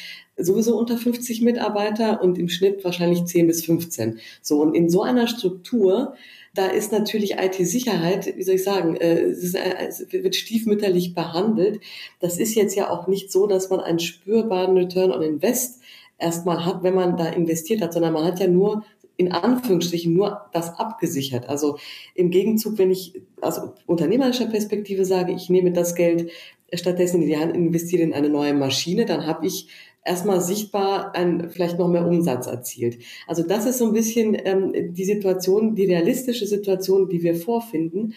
sowieso 0.42 0.78
unter 0.78 0.98
50 0.98 1.42
Mitarbeiter 1.42 2.22
und 2.22 2.38
im 2.38 2.50
Schnitt 2.50 2.84
wahrscheinlich 2.84 3.26
10 3.26 3.48
bis 3.48 3.66
15. 3.66 4.20
So, 4.42 4.62
und 4.62 4.76
in 4.76 4.90
so 4.90 5.02
einer 5.02 5.28
Struktur 5.28 6.16
da 6.54 6.68
ist 6.68 6.92
natürlich 6.92 7.38
IT-Sicherheit, 7.38 8.34
wie 8.36 8.44
soll 8.44 8.56
ich 8.56 8.64
sagen, 8.64 8.98
äh, 8.98 9.22
es, 9.22 9.42
ist, 9.44 9.56
äh, 9.56 9.88
es 9.88 10.12
wird 10.12 10.36
stiefmütterlich 10.36 11.16
behandelt. 11.16 11.80
Das 12.20 12.38
ist 12.38 12.56
jetzt 12.56 12.76
ja 12.76 12.90
auch 12.90 13.08
nicht 13.08 13.32
so, 13.32 13.48
dass 13.48 13.70
man 13.70 13.80
einen 13.80 14.00
spürbaren 14.00 14.76
Return 14.76 15.12
on 15.12 15.22
Invest 15.22 15.82
erstmal 16.18 16.66
hat, 16.66 16.84
wenn 16.84 16.94
man 16.94 17.16
da 17.16 17.28
investiert 17.28 17.82
hat, 17.82 17.94
sondern 17.94 18.14
man 18.14 18.26
hat 18.26 18.40
ja 18.40 18.48
nur 18.48 18.84
in 19.16 19.32
Anführungsstrichen 19.32 20.14
nur 20.14 20.42
das 20.52 20.78
abgesichert. 20.78 21.48
Also 21.48 21.78
im 22.16 22.32
Gegenzug, 22.32 22.78
wenn 22.78 22.92
ich 22.92 23.22
aus 23.40 23.62
unternehmerischer 23.86 24.48
Perspektive 24.48 25.06
sage, 25.06 25.32
ich 25.32 25.50
nehme 25.50 25.72
das 25.72 25.96
Geld 25.96 26.32
stattdessen 26.74 27.22
in 27.22 27.28
die 27.28 27.38
Hand, 27.38 27.56
investiere 27.56 28.02
in 28.02 28.14
eine 28.14 28.30
neue 28.30 28.54
Maschine, 28.54 29.06
dann 29.06 29.28
habe 29.28 29.46
ich 29.46 29.68
erstmal 30.04 30.42
sichtbar 30.42 31.16
ein, 31.16 31.50
vielleicht 31.50 31.78
noch 31.78 31.88
mehr 31.88 32.06
Umsatz 32.06 32.48
erzielt. 32.48 33.00
Also 33.28 33.44
das 33.44 33.66
ist 33.66 33.78
so 33.78 33.86
ein 33.86 33.94
bisschen 33.94 34.36
ähm, 34.46 34.94
die 34.94 35.06
Situation, 35.06 35.76
die 35.76 35.86
realistische 35.86 36.48
Situation, 36.48 37.10
die 37.10 37.22
wir 37.24 37.36
vorfinden. 37.36 38.14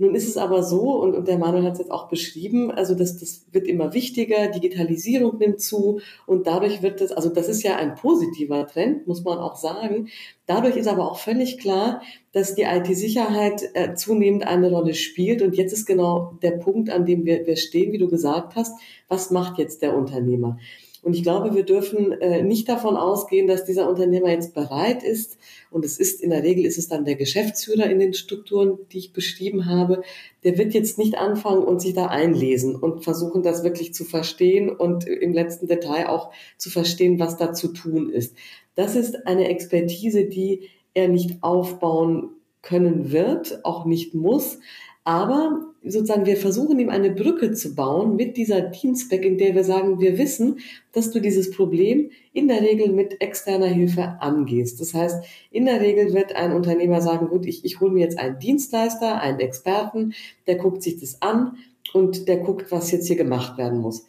Nun 0.00 0.14
ist 0.14 0.28
es 0.28 0.36
aber 0.36 0.62
so, 0.62 1.02
und, 1.02 1.16
und 1.16 1.26
der 1.26 1.38
Manuel 1.38 1.64
hat 1.64 1.72
es 1.72 1.80
jetzt 1.80 1.90
auch 1.90 2.08
beschrieben, 2.08 2.70
also 2.70 2.94
das, 2.94 3.18
das 3.18 3.46
wird 3.50 3.66
immer 3.66 3.94
wichtiger, 3.94 4.46
Digitalisierung 4.46 5.38
nimmt 5.38 5.60
zu 5.60 5.98
und 6.24 6.46
dadurch 6.46 6.82
wird 6.82 7.00
es, 7.00 7.10
also 7.10 7.30
das 7.30 7.48
ist 7.48 7.64
ja 7.64 7.74
ein 7.76 7.96
positiver 7.96 8.64
Trend, 8.68 9.08
muss 9.08 9.24
man 9.24 9.38
auch 9.38 9.56
sagen. 9.56 10.08
Dadurch 10.46 10.76
ist 10.76 10.86
aber 10.86 11.10
auch 11.10 11.18
völlig 11.18 11.58
klar, 11.58 12.00
dass 12.30 12.54
die 12.54 12.62
IT-Sicherheit 12.62 13.70
äh, 13.74 13.94
zunehmend 13.94 14.46
eine 14.46 14.70
Rolle 14.70 14.94
spielt. 14.94 15.42
Und 15.42 15.56
jetzt 15.56 15.72
ist 15.72 15.84
genau 15.84 16.38
der 16.42 16.52
Punkt, 16.52 16.90
an 16.90 17.04
dem 17.04 17.24
wir, 17.24 17.44
wir 17.48 17.56
stehen, 17.56 17.92
wie 17.92 17.98
du 17.98 18.08
gesagt 18.08 18.54
hast, 18.54 18.78
was 19.08 19.32
macht 19.32 19.58
jetzt 19.58 19.82
der 19.82 19.96
Unternehmer? 19.96 20.58
Und 21.08 21.14
ich 21.14 21.22
glaube, 21.22 21.54
wir 21.54 21.62
dürfen 21.62 22.12
äh, 22.12 22.42
nicht 22.42 22.68
davon 22.68 22.98
ausgehen, 22.98 23.46
dass 23.46 23.64
dieser 23.64 23.88
Unternehmer 23.88 24.28
jetzt 24.28 24.52
bereit 24.52 25.02
ist. 25.02 25.38
Und 25.70 25.86
es 25.86 25.98
ist 25.98 26.20
in 26.20 26.28
der 26.28 26.42
Regel 26.42 26.66
ist 26.66 26.76
es 26.76 26.86
dann 26.86 27.06
der 27.06 27.14
Geschäftsführer 27.14 27.88
in 27.88 27.98
den 27.98 28.12
Strukturen, 28.12 28.76
die 28.92 28.98
ich 28.98 29.14
beschrieben 29.14 29.64
habe. 29.64 30.02
Der 30.44 30.58
wird 30.58 30.74
jetzt 30.74 30.98
nicht 30.98 31.16
anfangen 31.16 31.64
und 31.64 31.80
sich 31.80 31.94
da 31.94 32.08
einlesen 32.08 32.76
und 32.76 33.04
versuchen, 33.04 33.42
das 33.42 33.64
wirklich 33.64 33.94
zu 33.94 34.04
verstehen 34.04 34.68
und 34.68 35.06
im 35.06 35.32
letzten 35.32 35.66
Detail 35.66 36.10
auch 36.10 36.30
zu 36.58 36.68
verstehen, 36.68 37.18
was 37.18 37.38
da 37.38 37.54
zu 37.54 37.68
tun 37.68 38.10
ist. 38.10 38.36
Das 38.74 38.94
ist 38.94 39.26
eine 39.26 39.48
Expertise, 39.48 40.26
die 40.26 40.68
er 40.92 41.08
nicht 41.08 41.42
aufbauen 41.42 42.32
können 42.60 43.12
wird, 43.12 43.64
auch 43.64 43.86
nicht 43.86 44.12
muss. 44.12 44.58
Aber 45.08 45.72
sozusagen, 45.82 46.26
wir 46.26 46.36
versuchen 46.36 46.78
ihm 46.78 46.90
eine 46.90 47.10
Brücke 47.10 47.52
zu 47.52 47.74
bauen 47.74 48.16
mit 48.16 48.36
dieser 48.36 48.60
Dienstback, 48.60 49.24
in 49.24 49.38
der 49.38 49.54
wir 49.54 49.64
sagen, 49.64 50.00
wir 50.00 50.18
wissen, 50.18 50.58
dass 50.92 51.10
du 51.10 51.18
dieses 51.18 51.50
Problem 51.50 52.10
in 52.34 52.46
der 52.46 52.60
Regel 52.60 52.92
mit 52.92 53.18
externer 53.22 53.68
Hilfe 53.68 54.18
angehst. 54.20 54.82
Das 54.82 54.92
heißt, 54.92 55.24
in 55.50 55.64
der 55.64 55.80
Regel 55.80 56.12
wird 56.12 56.36
ein 56.36 56.52
Unternehmer 56.52 57.00
sagen, 57.00 57.28
gut, 57.28 57.46
ich, 57.46 57.64
ich 57.64 57.80
hole 57.80 57.90
mir 57.90 58.00
jetzt 58.00 58.18
einen 58.18 58.38
Dienstleister, 58.38 59.18
einen 59.22 59.40
Experten, 59.40 60.12
der 60.46 60.56
guckt 60.56 60.82
sich 60.82 61.00
das 61.00 61.22
an 61.22 61.56
und 61.94 62.28
der 62.28 62.36
guckt, 62.36 62.70
was 62.70 62.90
jetzt 62.90 63.06
hier 63.06 63.16
gemacht 63.16 63.56
werden 63.56 63.78
muss. 63.78 64.04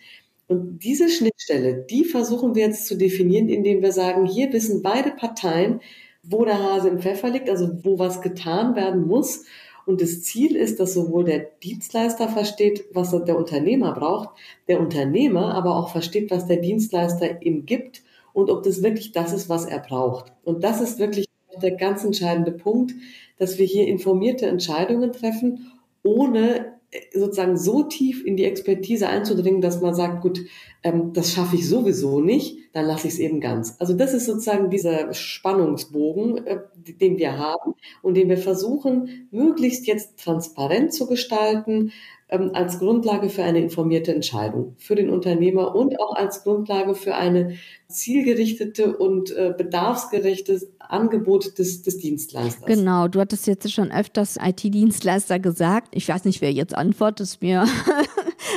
Und 0.50 0.79
diese 0.79 1.08
Schnittstelle, 1.08 1.86
die 1.89 2.03
versuchen 2.03 2.56
wir 2.56 2.65
jetzt 2.65 2.88
zu 2.88 2.98
definieren, 2.98 3.48
indem 3.48 3.82
wir 3.82 3.94
sagen, 3.94 4.25
hier 4.25 4.51
wissen 4.51 4.82
beide 4.82 5.12
Parteien, 5.12 5.79
wo 6.24 6.44
der 6.44 6.62
Hase 6.62 6.89
im 6.89 7.00
Pfeffer 7.00 7.29
liegt, 7.29 7.50
also 7.50 7.70
wo 7.84 7.98
was 8.00 8.22
getan 8.22 8.75
werden 8.75 9.08
muss 9.08 9.46
und 9.89 10.01
das 10.01 10.22
Ziel 10.22 10.55
ist, 10.55 10.79
dass 10.79 10.93
sowohl 10.93 11.24
der 11.24 11.39
Dienstleister 11.63 12.29
versteht, 12.29 12.86
was 12.93 13.10
der 13.10 13.36
Unternehmer 13.36 13.91
braucht, 13.93 14.29
der 14.67 14.79
Unternehmer 14.79 15.55
aber 15.55 15.75
auch 15.77 15.89
versteht, 15.89 16.29
was 16.29 16.46
der 16.46 16.58
Dienstleister 16.58 17.41
ihm 17.41 17.65
gibt 17.65 18.03
und 18.31 18.51
ob 18.51 18.62
das 18.62 18.84
wirklich 18.84 19.13
das 19.13 19.34
ist, 19.34 19.50
was 19.50 19.65
er 19.65 19.79
braucht. 19.79 20.31
Und 20.43 20.63
das 20.63 20.79
ist 20.79 21.00
wirklich 21.00 21.25
der 21.60 21.72
ganz 21.72 22.03
entscheidende 22.03 22.51
Punkt, 22.51 22.93
dass 23.39 23.58
wir 23.58 23.65
hier 23.65 23.88
informierte 23.88 24.46
Entscheidungen 24.46 25.12
treffen, 25.12 25.72
ohne 26.03 26.78
sozusagen 27.13 27.58
so 27.58 27.84
tief 27.84 28.25
in 28.25 28.36
die 28.36 28.46
Expertise 28.46 29.08
einzudringen, 29.08 29.62
dass 29.62 29.81
man 29.81 29.93
sagt, 29.93 30.22
gut, 30.22 30.41
ähm, 30.81 31.13
das 31.13 31.34
schaffe 31.34 31.55
ich 31.55 31.67
sowieso 31.67 32.19
nicht, 32.19 32.58
dann 32.74 32.86
lasse 32.86 33.08
ich 33.08 33.13
es 33.13 33.19
eben 33.19 33.39
ganz. 33.39 33.75
Also 33.79 33.93
das 33.93 34.13
ist 34.13 34.25
sozusagen 34.25 34.69
dieser 34.69 35.13
Spannungsbogen, 35.13 36.46
äh, 36.48 36.60
den 36.75 37.17
wir 37.17 37.38
haben 37.38 37.75
und 38.01 38.15
den 38.15 38.29
wir 38.29 38.38
versuchen, 38.38 39.27
möglichst 39.31 39.86
jetzt 39.88 40.19
transparent 40.19 40.93
zu 40.93 41.08
gestalten, 41.08 41.91
ähm, 42.29 42.51
als 42.53 42.79
Grundlage 42.79 43.29
für 43.29 43.43
eine 43.43 43.59
informierte 43.59 44.13
Entscheidung 44.13 44.75
für 44.77 44.95
den 44.95 45.09
Unternehmer 45.09 45.75
und 45.75 46.00
auch 46.00 46.15
als 46.15 46.43
Grundlage 46.43 46.95
für 46.95 47.15
eine 47.15 47.55
zielgerichtete 47.88 48.98
und 48.98 49.31
äh, 49.31 49.53
bedarfsgerechte 49.57 50.62
Angebot 50.79 51.57
des, 51.57 51.81
des 51.81 51.98
Dienstleisters. 51.98 52.65
Genau, 52.65 53.07
du 53.07 53.19
hattest 53.19 53.48
jetzt 53.48 53.71
schon 53.71 53.91
öfters 53.91 54.38
IT-Dienstleister 54.41 55.39
gesagt. 55.39 55.89
Ich 55.91 56.07
weiß 56.07 56.25
nicht, 56.25 56.41
wer 56.41 56.51
jetzt 56.51 56.75
antwortet 56.75 57.38
mir. 57.41 57.65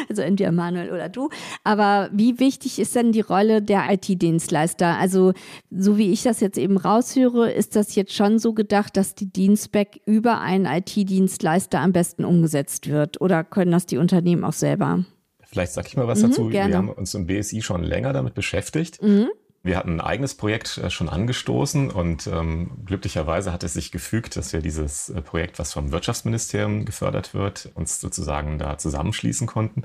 also 0.09 0.23
entweder 0.23 0.52
Manuel 0.52 0.90
oder 0.90 1.09
du. 1.09 1.28
Aber 1.64 2.11
wie 2.12 2.38
wichtig 2.38 2.78
ist 2.78 2.94
denn 2.94 3.12
die 3.12 3.21
Rolle 3.21 3.62
der 3.62 3.90
IT-Dienstleister? 3.90 4.99
Also 4.99 5.32
so 5.71 5.99
wie 5.99 6.12
ich 6.12 6.23
das 6.23 6.40
jetzt 6.40 6.59
eben 6.59 6.76
raushöre, 6.76 7.50
ist 7.50 7.76
das 7.76 7.94
jetzt 7.94 8.14
schon 8.14 8.38
so 8.38 8.52
gedacht, 8.52 8.97
dass 8.97 9.14
die 9.14 9.32
Dienstback 9.32 10.00
über 10.06 10.40
einen 10.40 10.66
IT-Dienstleister 10.66 11.80
am 11.80 11.92
besten 11.92 12.25
umgesetzt 12.25 12.88
wird? 12.88 13.21
Oder 13.21 13.44
können 13.44 13.73
das 13.73 13.87
die 13.87 13.99
Unternehmen 13.99 14.44
auch 14.44 14.52
selber? 14.52 15.04
Vielleicht 15.52 15.73
sage 15.73 15.88
ich 15.88 15.97
mal 15.97 16.06
was 16.06 16.23
mhm, 16.23 16.28
dazu. 16.28 16.49
Gerne. 16.49 16.73
Wir 16.73 16.78
haben 16.78 16.88
uns 16.88 17.14
im 17.14 17.26
BSI 17.26 17.61
schon 17.61 17.82
länger 17.82 18.14
damit 18.14 18.35
beschäftigt. 18.35 19.02
Mhm. 19.02 19.28
Wir 19.64 19.76
hatten 19.76 20.00
ein 20.00 20.00
eigenes 20.00 20.35
Projekt 20.35 20.78
äh, 20.78 20.90
schon 20.90 21.09
angestoßen 21.09 21.90
und 21.92 22.26
ähm, 22.26 22.73
glücklicherweise 22.85 23.52
hat 23.52 23.62
es 23.62 23.75
sich 23.75 23.92
gefügt, 23.92 24.35
dass 24.35 24.52
wir 24.52 24.61
dieses 24.61 25.09
äh, 25.09 25.23
Projekt, 25.23 25.61
was 25.61 25.73
vom 25.73 25.92
Wirtschaftsministerium 25.92 26.85
gefördert 26.85 27.33
wird, 27.33 27.71
uns 27.75 28.00
sozusagen 28.00 28.59
da 28.59 28.76
zusammenschließen 28.76 29.47
konnten. 29.47 29.85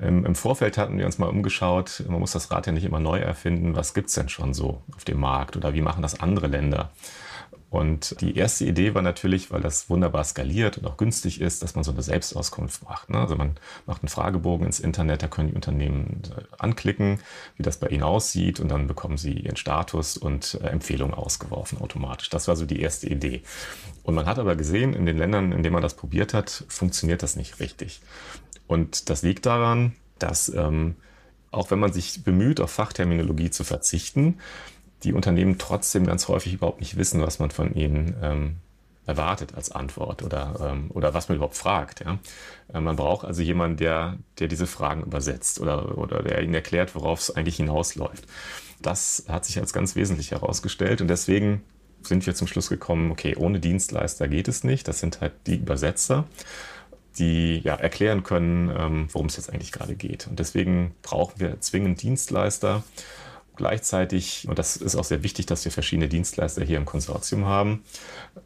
Ähm, 0.00 0.26
Im 0.26 0.34
Vorfeld 0.34 0.76
hatten 0.76 0.98
wir 0.98 1.06
uns 1.06 1.18
mal 1.18 1.28
umgeschaut, 1.28 2.02
man 2.08 2.18
muss 2.18 2.32
das 2.32 2.50
Rad 2.50 2.66
ja 2.66 2.72
nicht 2.72 2.84
immer 2.84 2.98
neu 2.98 3.18
erfinden, 3.18 3.76
was 3.76 3.94
gibt's 3.94 4.14
denn 4.14 4.28
schon 4.28 4.54
so 4.54 4.82
auf 4.96 5.04
dem 5.04 5.20
Markt 5.20 5.56
oder 5.56 5.72
wie 5.72 5.82
machen 5.82 6.02
das 6.02 6.18
andere 6.18 6.48
Länder? 6.48 6.90
Und 7.72 8.20
die 8.20 8.36
erste 8.36 8.66
Idee 8.66 8.94
war 8.94 9.00
natürlich, 9.00 9.50
weil 9.50 9.62
das 9.62 9.88
wunderbar 9.88 10.24
skaliert 10.24 10.76
und 10.76 10.86
auch 10.86 10.98
günstig 10.98 11.40
ist, 11.40 11.62
dass 11.62 11.74
man 11.74 11.84
so 11.84 11.90
eine 11.90 12.02
Selbstauskunft 12.02 12.82
macht. 12.82 13.08
Ne? 13.08 13.16
Also 13.16 13.34
man 13.34 13.54
macht 13.86 14.02
einen 14.02 14.10
Fragebogen 14.10 14.66
ins 14.66 14.78
Internet, 14.78 15.22
da 15.22 15.28
können 15.28 15.48
die 15.48 15.54
Unternehmen 15.54 16.20
äh, 16.36 16.42
anklicken, 16.58 17.20
wie 17.56 17.62
das 17.62 17.78
bei 17.78 17.86
ihnen 17.86 18.02
aussieht 18.02 18.60
und 18.60 18.68
dann 18.68 18.88
bekommen 18.88 19.16
sie 19.16 19.32
ihren 19.32 19.56
Status 19.56 20.18
und 20.18 20.60
äh, 20.62 20.66
Empfehlungen 20.66 21.14
ausgeworfen 21.14 21.80
automatisch. 21.80 22.28
Das 22.28 22.46
war 22.46 22.56
so 22.56 22.66
die 22.66 22.78
erste 22.78 23.08
Idee. 23.08 23.40
Und 24.02 24.16
man 24.16 24.26
hat 24.26 24.38
aber 24.38 24.54
gesehen, 24.54 24.92
in 24.92 25.06
den 25.06 25.16
Ländern, 25.16 25.50
in 25.52 25.62
denen 25.62 25.72
man 25.72 25.82
das 25.82 25.94
probiert 25.94 26.34
hat, 26.34 26.64
funktioniert 26.68 27.22
das 27.22 27.36
nicht 27.36 27.58
richtig. 27.58 28.02
Und 28.66 29.08
das 29.08 29.22
liegt 29.22 29.46
daran, 29.46 29.94
dass 30.18 30.50
ähm, 30.50 30.96
auch 31.52 31.70
wenn 31.70 31.78
man 31.78 31.92
sich 31.92 32.22
bemüht, 32.22 32.60
auf 32.60 32.70
Fachterminologie 32.70 33.50
zu 33.50 33.64
verzichten, 33.64 34.40
die 35.04 35.12
Unternehmen 35.12 35.58
trotzdem 35.58 36.06
ganz 36.06 36.28
häufig 36.28 36.54
überhaupt 36.54 36.80
nicht 36.80 36.96
wissen, 36.96 37.20
was 37.20 37.38
man 37.38 37.50
von 37.50 37.74
ihnen 37.74 38.16
ähm, 38.22 38.56
erwartet 39.06 39.54
als 39.54 39.70
Antwort 39.72 40.22
oder, 40.22 40.72
ähm, 40.72 40.90
oder 40.92 41.12
was 41.12 41.28
man 41.28 41.36
überhaupt 41.36 41.56
fragt. 41.56 42.04
Ja? 42.04 42.18
Äh, 42.72 42.80
man 42.80 42.96
braucht 42.96 43.26
also 43.26 43.42
jemanden, 43.42 43.76
der, 43.78 44.18
der 44.38 44.48
diese 44.48 44.66
Fragen 44.66 45.02
übersetzt 45.02 45.60
oder, 45.60 45.98
oder 45.98 46.22
der 46.22 46.42
ihnen 46.42 46.54
erklärt, 46.54 46.94
worauf 46.94 47.20
es 47.20 47.34
eigentlich 47.34 47.56
hinausläuft. 47.56 48.26
Das 48.80 49.24
hat 49.28 49.44
sich 49.44 49.58
als 49.58 49.72
ganz 49.72 49.96
wesentlich 49.96 50.30
herausgestellt 50.30 51.00
und 51.00 51.08
deswegen 51.08 51.62
sind 52.02 52.26
wir 52.26 52.34
zum 52.34 52.46
Schluss 52.46 52.68
gekommen, 52.68 53.10
okay, 53.10 53.36
ohne 53.36 53.60
Dienstleister 53.60 54.28
geht 54.28 54.48
es 54.48 54.64
nicht. 54.64 54.88
Das 54.88 54.98
sind 54.98 55.20
halt 55.20 55.32
die 55.46 55.56
Übersetzer, 55.56 56.24
die 57.18 57.58
ja 57.58 57.74
erklären 57.74 58.22
können, 58.22 58.72
ähm, 58.76 59.08
worum 59.12 59.26
es 59.26 59.36
jetzt 59.36 59.50
eigentlich 59.50 59.72
gerade 59.72 59.94
geht. 59.94 60.26
Und 60.26 60.38
deswegen 60.38 60.94
brauchen 61.02 61.38
wir 61.38 61.60
zwingend 61.60 62.02
Dienstleister. 62.02 62.82
Gleichzeitig, 63.56 64.46
und 64.48 64.58
das 64.58 64.76
ist 64.76 64.96
auch 64.96 65.04
sehr 65.04 65.22
wichtig, 65.22 65.46
dass 65.46 65.64
wir 65.64 65.72
verschiedene 65.72 66.08
Dienstleister 66.08 66.64
hier 66.64 66.78
im 66.78 66.86
Konsortium 66.86 67.44
haben, 67.44 67.84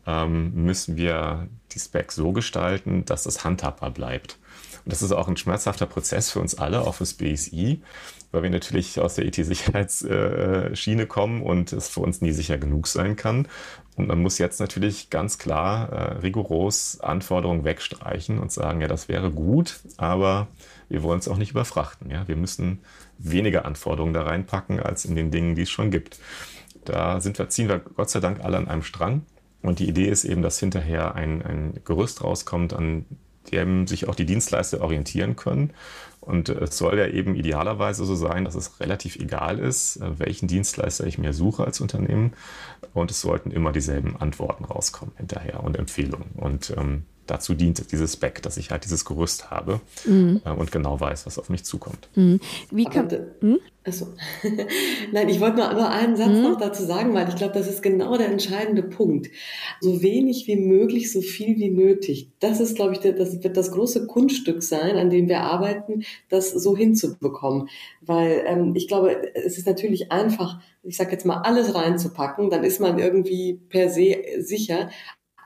ähm, 0.06 0.52
müssen 0.64 0.96
wir 0.96 1.48
die 1.72 1.78
Specs 1.78 2.16
so 2.16 2.32
gestalten, 2.32 3.04
dass 3.04 3.26
es 3.26 3.44
handhabbar 3.44 3.92
bleibt. 3.92 4.38
Und 4.84 4.92
das 4.92 5.02
ist 5.02 5.12
auch 5.12 5.28
ein 5.28 5.36
schmerzhafter 5.36 5.86
Prozess 5.86 6.30
für 6.30 6.40
uns 6.40 6.56
alle, 6.56 6.82
auch 6.82 6.96
fürs 6.96 7.14
BSI, 7.14 7.82
weil 8.30 8.42
wir 8.42 8.50
natürlich 8.50 9.00
aus 9.00 9.14
der 9.14 9.26
IT-Sicherheitsschiene 9.26 11.06
kommen 11.06 11.42
und 11.42 11.72
es 11.72 11.88
für 11.88 12.00
uns 12.00 12.20
nie 12.20 12.32
sicher 12.32 12.58
genug 12.58 12.86
sein 12.86 13.16
kann. 13.16 13.48
Und 13.96 14.08
man 14.08 14.20
muss 14.20 14.38
jetzt 14.38 14.60
natürlich 14.60 15.10
ganz 15.10 15.38
klar 15.38 15.88
äh, 15.90 16.12
rigoros 16.18 17.00
Anforderungen 17.00 17.64
wegstreichen 17.64 18.38
und 18.38 18.52
sagen, 18.52 18.80
ja, 18.80 18.88
das 18.88 19.08
wäre 19.08 19.30
gut, 19.30 19.80
aber 19.96 20.48
wir 20.88 21.02
wollen 21.02 21.18
es 21.18 21.28
auch 21.28 21.38
nicht 21.38 21.50
überfrachten. 21.50 22.10
Ja? 22.10 22.28
Wir 22.28 22.36
müssen 22.36 22.80
weniger 23.18 23.64
Anforderungen 23.64 24.14
da 24.14 24.22
reinpacken 24.22 24.80
als 24.80 25.04
in 25.04 25.16
den 25.16 25.30
Dingen, 25.30 25.54
die 25.54 25.62
es 25.62 25.70
schon 25.70 25.90
gibt. 25.90 26.18
Da 26.84 27.20
sind 27.20 27.38
wir, 27.38 27.48
ziehen 27.48 27.68
wir 27.68 27.78
Gott 27.78 28.10
sei 28.10 28.20
Dank 28.20 28.44
alle 28.44 28.56
an 28.56 28.68
einem 28.68 28.82
Strang. 28.82 29.22
Und 29.62 29.80
die 29.80 29.88
Idee 29.88 30.08
ist 30.08 30.24
eben, 30.24 30.42
dass 30.42 30.60
hinterher 30.60 31.14
ein, 31.14 31.42
ein 31.42 31.80
Gerüst 31.84 32.22
rauskommt, 32.22 32.72
an 32.72 33.04
dem 33.52 33.86
sich 33.86 34.08
auch 34.08 34.14
die 34.14 34.26
Dienstleister 34.26 34.80
orientieren 34.80 35.36
können. 35.36 35.72
Und 36.20 36.48
es 36.48 36.76
soll 36.76 36.98
ja 36.98 37.06
eben 37.06 37.36
idealerweise 37.36 38.04
so 38.04 38.16
sein, 38.16 38.44
dass 38.44 38.56
es 38.56 38.80
relativ 38.80 39.16
egal 39.16 39.58
ist, 39.58 39.96
äh, 39.96 40.18
welchen 40.18 40.48
Dienstleister 40.48 41.06
ich 41.06 41.18
mir 41.18 41.32
suche 41.32 41.64
als 41.64 41.80
Unternehmen. 41.80 42.32
Und 42.94 43.10
es 43.10 43.20
sollten 43.20 43.50
immer 43.50 43.72
dieselben 43.72 44.16
Antworten 44.16 44.64
rauskommen 44.64 45.14
hinterher 45.16 45.62
und 45.62 45.76
Empfehlungen. 45.76 46.30
Und 46.34 46.74
ähm, 46.76 47.04
dazu 47.26 47.54
dient 47.54 47.92
dieses 47.92 48.14
Spec, 48.14 48.42
dass 48.42 48.56
ich 48.56 48.70
halt 48.70 48.84
dieses 48.84 49.04
Gerüst 49.04 49.50
habe 49.50 49.80
mhm. 50.04 50.40
äh, 50.44 50.50
und 50.50 50.72
genau 50.72 51.00
weiß, 51.00 51.26
was 51.26 51.38
auf 51.38 51.48
mich 51.48 51.64
zukommt. 51.64 52.08
Mhm. 52.14 52.40
Wie 52.70 52.84
kann, 52.84 53.08
hm? 53.40 53.58
Achso. 53.86 54.08
Nein, 55.12 55.28
ich 55.28 55.38
wollte 55.38 55.58
nur, 55.58 55.72
nur 55.72 55.88
einen 55.88 56.16
Satz 56.16 56.30
mhm. 56.30 56.42
noch 56.42 56.58
dazu 56.58 56.82
sagen, 56.82 57.14
weil 57.14 57.28
ich 57.28 57.36
glaube, 57.36 57.54
das 57.54 57.68
ist 57.68 57.84
genau 57.84 58.16
der 58.16 58.28
entscheidende 58.28 58.82
Punkt. 58.82 59.28
So 59.80 60.02
wenig 60.02 60.48
wie 60.48 60.56
möglich, 60.56 61.12
so 61.12 61.20
viel 61.20 61.56
wie 61.56 61.70
nötig. 61.70 62.30
Das 62.40 62.58
ist, 62.58 62.74
glaube 62.74 62.94
ich, 62.94 62.98
das 62.98 63.44
wird 63.44 63.56
das 63.56 63.70
große 63.70 64.08
Kunststück 64.08 64.64
sein, 64.64 64.96
an 64.96 65.08
dem 65.08 65.28
wir 65.28 65.42
arbeiten, 65.42 66.02
das 66.28 66.50
so 66.50 66.76
hinzubekommen. 66.76 67.68
Weil 68.00 68.42
ähm, 68.46 68.74
ich 68.74 68.88
glaube, 68.88 69.32
es 69.34 69.56
ist 69.56 69.68
natürlich 69.68 70.10
einfach, 70.10 70.60
ich 70.82 70.96
sage 70.96 71.12
jetzt 71.12 71.24
mal, 71.24 71.42
alles 71.42 71.76
reinzupacken, 71.76 72.50
dann 72.50 72.64
ist 72.64 72.80
man 72.80 72.98
irgendwie 72.98 73.60
per 73.68 73.88
se 73.88 74.16
sicher 74.40 74.90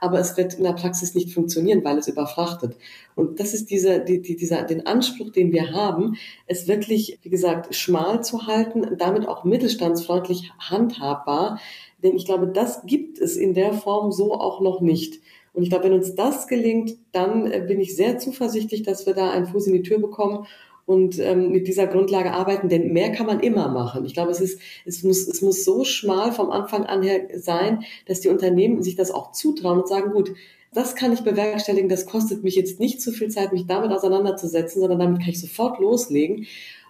aber 0.01 0.19
es 0.19 0.35
wird 0.35 0.55
in 0.55 0.63
der 0.63 0.73
Praxis 0.73 1.13
nicht 1.13 1.31
funktionieren, 1.31 1.83
weil 1.83 1.97
es 1.99 2.07
überfrachtet. 2.07 2.75
Und 3.15 3.39
das 3.39 3.53
ist 3.53 3.69
dieser, 3.69 3.99
die, 3.99 4.21
die, 4.21 4.35
dieser, 4.35 4.63
den 4.63 4.87
Anspruch, 4.87 5.31
den 5.31 5.53
wir 5.53 5.71
haben, 5.71 6.17
es 6.47 6.67
wirklich, 6.67 7.19
wie 7.21 7.29
gesagt, 7.29 7.75
schmal 7.75 8.23
zu 8.23 8.47
halten, 8.47 8.97
damit 8.97 9.27
auch 9.27 9.43
mittelstandsfreundlich 9.43 10.51
handhabbar. 10.59 11.59
Denn 12.03 12.15
ich 12.15 12.25
glaube, 12.25 12.47
das 12.47 12.85
gibt 12.85 13.19
es 13.19 13.37
in 13.37 13.53
der 13.53 13.73
Form 13.73 14.11
so 14.11 14.33
auch 14.33 14.59
noch 14.59 14.81
nicht. 14.81 15.21
Und 15.53 15.63
ich 15.63 15.69
glaube, 15.69 15.85
wenn 15.85 15.93
uns 15.93 16.15
das 16.15 16.47
gelingt, 16.47 16.97
dann 17.11 17.51
äh, 17.51 17.63
bin 17.67 17.79
ich 17.79 17.95
sehr 17.95 18.17
zuversichtlich, 18.17 18.83
dass 18.83 19.05
wir 19.05 19.13
da 19.13 19.29
einen 19.29 19.45
Fuß 19.45 19.67
in 19.67 19.73
die 19.73 19.83
Tür 19.83 19.99
bekommen 19.99 20.47
und 20.91 21.17
ähm, 21.19 21.51
mit 21.51 21.67
dieser 21.67 21.87
Grundlage 21.87 22.33
arbeiten, 22.33 22.69
denn 22.69 22.91
mehr 22.91 23.11
kann 23.11 23.25
man 23.25 23.39
immer 23.39 23.69
machen. 23.69 24.05
Ich 24.05 24.13
glaube, 24.13 24.31
es 24.31 24.41
ist, 24.41 24.59
es 24.85 25.03
muss, 25.03 25.27
es 25.27 25.41
muss 25.41 25.63
so 25.63 25.83
schmal 25.85 26.31
vom 26.31 26.51
Anfang 26.51 26.85
an 26.85 27.01
her 27.01 27.27
sein, 27.35 27.83
dass 28.07 28.19
die 28.19 28.29
Unternehmen 28.29 28.83
sich 28.83 28.95
das 28.95 29.11
auch 29.11 29.31
zutrauen 29.31 29.79
und 29.79 29.87
sagen, 29.87 30.11
gut, 30.11 30.33
das 30.73 30.95
kann 30.95 31.13
ich 31.13 31.21
bewerkstelligen, 31.21 31.89
das 31.89 32.05
kostet 32.05 32.43
mich 32.43 32.55
jetzt 32.55 32.79
nicht 32.79 33.01
zu 33.01 33.11
viel 33.11 33.29
Zeit, 33.29 33.53
mich 33.53 33.67
damit 33.67 33.91
auseinanderzusetzen, 33.91 34.81
sondern 34.81 34.99
damit 34.99 35.21
kann 35.21 35.29
ich 35.29 35.41
sofort 35.41 35.79
loslegen. 35.79 36.45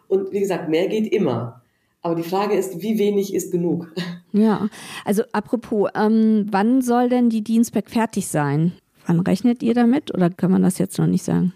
Und 0.08 0.32
wie 0.32 0.40
gesagt, 0.40 0.70
mehr 0.70 0.88
geht 0.88 1.12
immer. 1.12 1.62
Aber 2.02 2.16
die 2.16 2.24
Frage 2.24 2.56
ist, 2.56 2.82
wie 2.82 2.98
wenig 2.98 3.34
ist 3.34 3.52
genug? 3.52 3.94
Ja, 4.34 4.70
also 5.04 5.24
apropos, 5.34 5.90
ähm, 5.94 6.48
wann 6.50 6.82
soll 6.82 7.10
denn 7.10 7.30
die 7.30 7.44
Dienstback 7.44 7.90
fertig 7.90 8.28
sein? 8.28 8.72
Wann 9.06 9.20
rechnet 9.20 9.62
ihr 9.62 9.74
damit 9.74 10.14
oder 10.14 10.30
kann 10.30 10.52
man 10.52 10.64
das 10.64 10.78
jetzt 10.78 10.98
noch 10.98 11.06
nicht 11.06 11.26
sagen? 11.26 11.54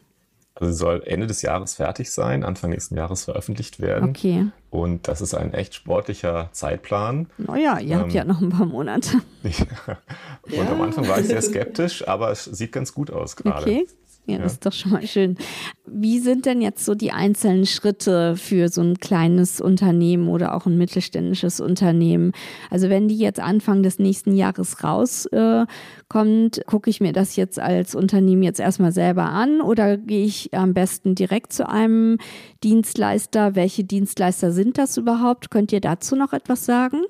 Also 0.58 0.72
sie 0.72 0.78
soll 0.78 1.04
Ende 1.06 1.28
des 1.28 1.42
Jahres 1.42 1.76
fertig 1.76 2.12
sein, 2.12 2.46
Anfang 2.46 2.70
nächsten 2.70 2.96
Jahres 2.96 3.26
veröffentlicht 3.26 3.82
werden. 3.82 4.10
Okay. 4.10 4.48
Und 4.70 5.10
das 5.10 5.20
ist 5.20 5.34
ein 5.34 5.54
echt 5.54 5.76
sportlicher 5.76 6.50
Zeitplan. 6.54 7.28
Naja, 7.38 7.78
ihr 7.80 7.96
ähm, 7.96 8.00
habt 8.00 8.14
ja 8.14 8.24
noch 8.24 8.40
ein 8.42 8.50
paar 8.50 8.66
Monate. 8.66 9.18
Und 9.44 10.54
ja. 10.54 10.72
am 10.72 10.82
Anfang 10.82 11.08
war 11.10 11.20
ich 11.20 11.28
sehr 11.28 11.42
skeptisch, 11.42 12.08
aber 12.08 12.32
es 12.32 12.46
sieht 12.46 12.72
ganz 12.72 12.94
gut 12.94 13.12
aus 13.12 13.36
gerade. 13.36 13.64
Okay. 13.64 13.88
Ja, 14.28 14.40
das 14.40 14.54
ist 14.54 14.66
doch 14.66 14.74
schon 14.74 14.92
mal 14.92 15.06
schön. 15.06 15.38
Wie 15.86 16.18
sind 16.18 16.48
denn 16.48 16.60
jetzt 16.60 16.84
so 16.84 16.96
die 16.96 17.12
einzelnen 17.12 17.68
Schritte 17.68 18.36
für 18.36 18.70
so 18.70 18.82
ein 18.82 18.98
kleines 18.98 19.62
Unternehmen 19.62 20.30
oder 20.30 20.56
auch 20.56 20.66
ein 20.66 20.80
mittelständisches 20.80 21.60
Unternehmen? 21.60 22.32
Also 22.72 22.90
wenn 22.90 23.08
die 23.08 23.18
jetzt 23.18 23.40
Anfang 23.40 23.84
des 23.84 24.00
nächsten 24.00 24.36
Jahres 24.36 24.84
rauskommt, 24.84 26.58
äh, 26.58 26.62
gucke 26.66 26.90
ich 26.90 27.02
mir 27.02 27.14
das 27.14 27.36
jetzt 27.36 27.60
als 27.60 27.94
Unternehmen 27.94 28.42
jetzt 28.42 28.60
erstmal 28.60 28.92
selber 28.92 29.26
an 29.26 29.62
oder 29.62 29.98
gehe 29.98 30.26
ich 30.26 30.54
am 30.56 30.74
besten 30.74 31.14
direkt 31.14 31.54
zu 31.54 31.70
einem 31.70 32.18
Dienstleister? 32.64 33.56
Welche 33.56 33.84
Dienstleister 33.84 34.52
sind 34.52 34.80
das 34.80 34.98
überhaupt? 34.98 35.52
Könnt 35.52 35.72
ihr 35.72 35.82
dazu 35.82 36.16
noch 36.16 36.34
etwas 36.34 36.66
sagen? 36.66 37.04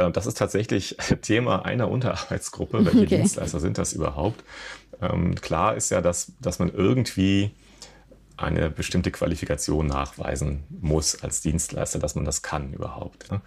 Äh, 0.00 0.10
das 0.10 0.26
ist 0.26 0.38
tatsächlich 0.38 0.96
Thema 1.22 1.64
einer 1.64 1.90
Unterarbeitsgruppe. 1.90 2.84
Welche 2.84 3.02
okay. 3.02 3.16
Dienstleister 3.18 3.60
sind 3.60 3.78
das 3.78 3.92
überhaupt? 3.92 4.42
Ähm, 5.00 5.34
klar 5.34 5.76
ist 5.76 5.90
ja, 5.90 6.00
dass, 6.00 6.32
dass 6.40 6.58
man 6.58 6.72
irgendwie 6.72 7.52
eine 8.40 8.70
bestimmte 8.70 9.10
Qualifikation 9.10 9.86
nachweisen 9.86 10.64
muss 10.80 11.22
als 11.22 11.42
Dienstleister, 11.42 11.98
dass 11.98 12.14
man 12.14 12.24
das 12.24 12.40
kann 12.42 12.72
überhaupt. 12.72 13.28
Ja. 13.30 13.42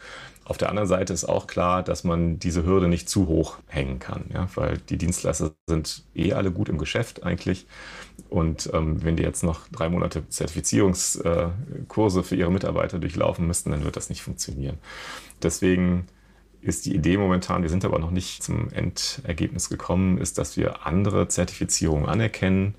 Auf 0.46 0.58
der 0.58 0.70
anderen 0.70 0.88
Seite 0.88 1.14
ist 1.14 1.26
auch 1.26 1.48
klar, 1.48 1.82
dass 1.82 2.04
man 2.04 2.38
diese 2.38 2.64
Hürde 2.64 2.88
nicht 2.88 3.10
zu 3.10 3.28
hoch 3.28 3.58
hängen 3.68 3.98
kann, 4.00 4.26
ja, 4.32 4.48
weil 4.56 4.78
die 4.78 4.98
Dienstleister 4.98 5.52
sind 5.68 6.04
eh 6.14 6.34
alle 6.34 6.52
gut 6.52 6.70
im 6.70 6.78
Geschäft 6.78 7.24
eigentlich. 7.24 7.66
Und 8.30 8.70
ähm, 8.74 9.04
wenn 9.04 9.16
die 9.16 9.24
jetzt 9.24 9.44
noch 9.44 9.68
drei 9.70 9.90
Monate 9.90 10.28
Zertifizierungskurse 10.30 12.20
äh, 12.20 12.24
für 12.24 12.36
ihre 12.36 12.52
Mitarbeiter 12.52 13.00
durchlaufen 13.00 13.48
müssten, 13.48 13.72
dann 13.72 13.84
wird 13.84 13.96
das 13.96 14.10
nicht 14.10 14.22
funktionieren. 14.22 14.78
Deswegen 15.42 16.08
ist 16.64 16.86
die 16.86 16.96
Idee 16.96 17.18
momentan, 17.18 17.62
wir 17.62 17.70
sind 17.70 17.86
aber 17.86 18.00
noch 18.00 18.12
nicht 18.12 18.44
zum 18.44 18.70
Endergebnis 18.72 19.70
gekommen, 19.70 20.18
ist, 20.18 20.38
dass 20.38 20.58
wir 20.58 20.86
andere 20.86 21.28
Zertifizierungen 21.28 22.08
anerkennen. 22.08 22.76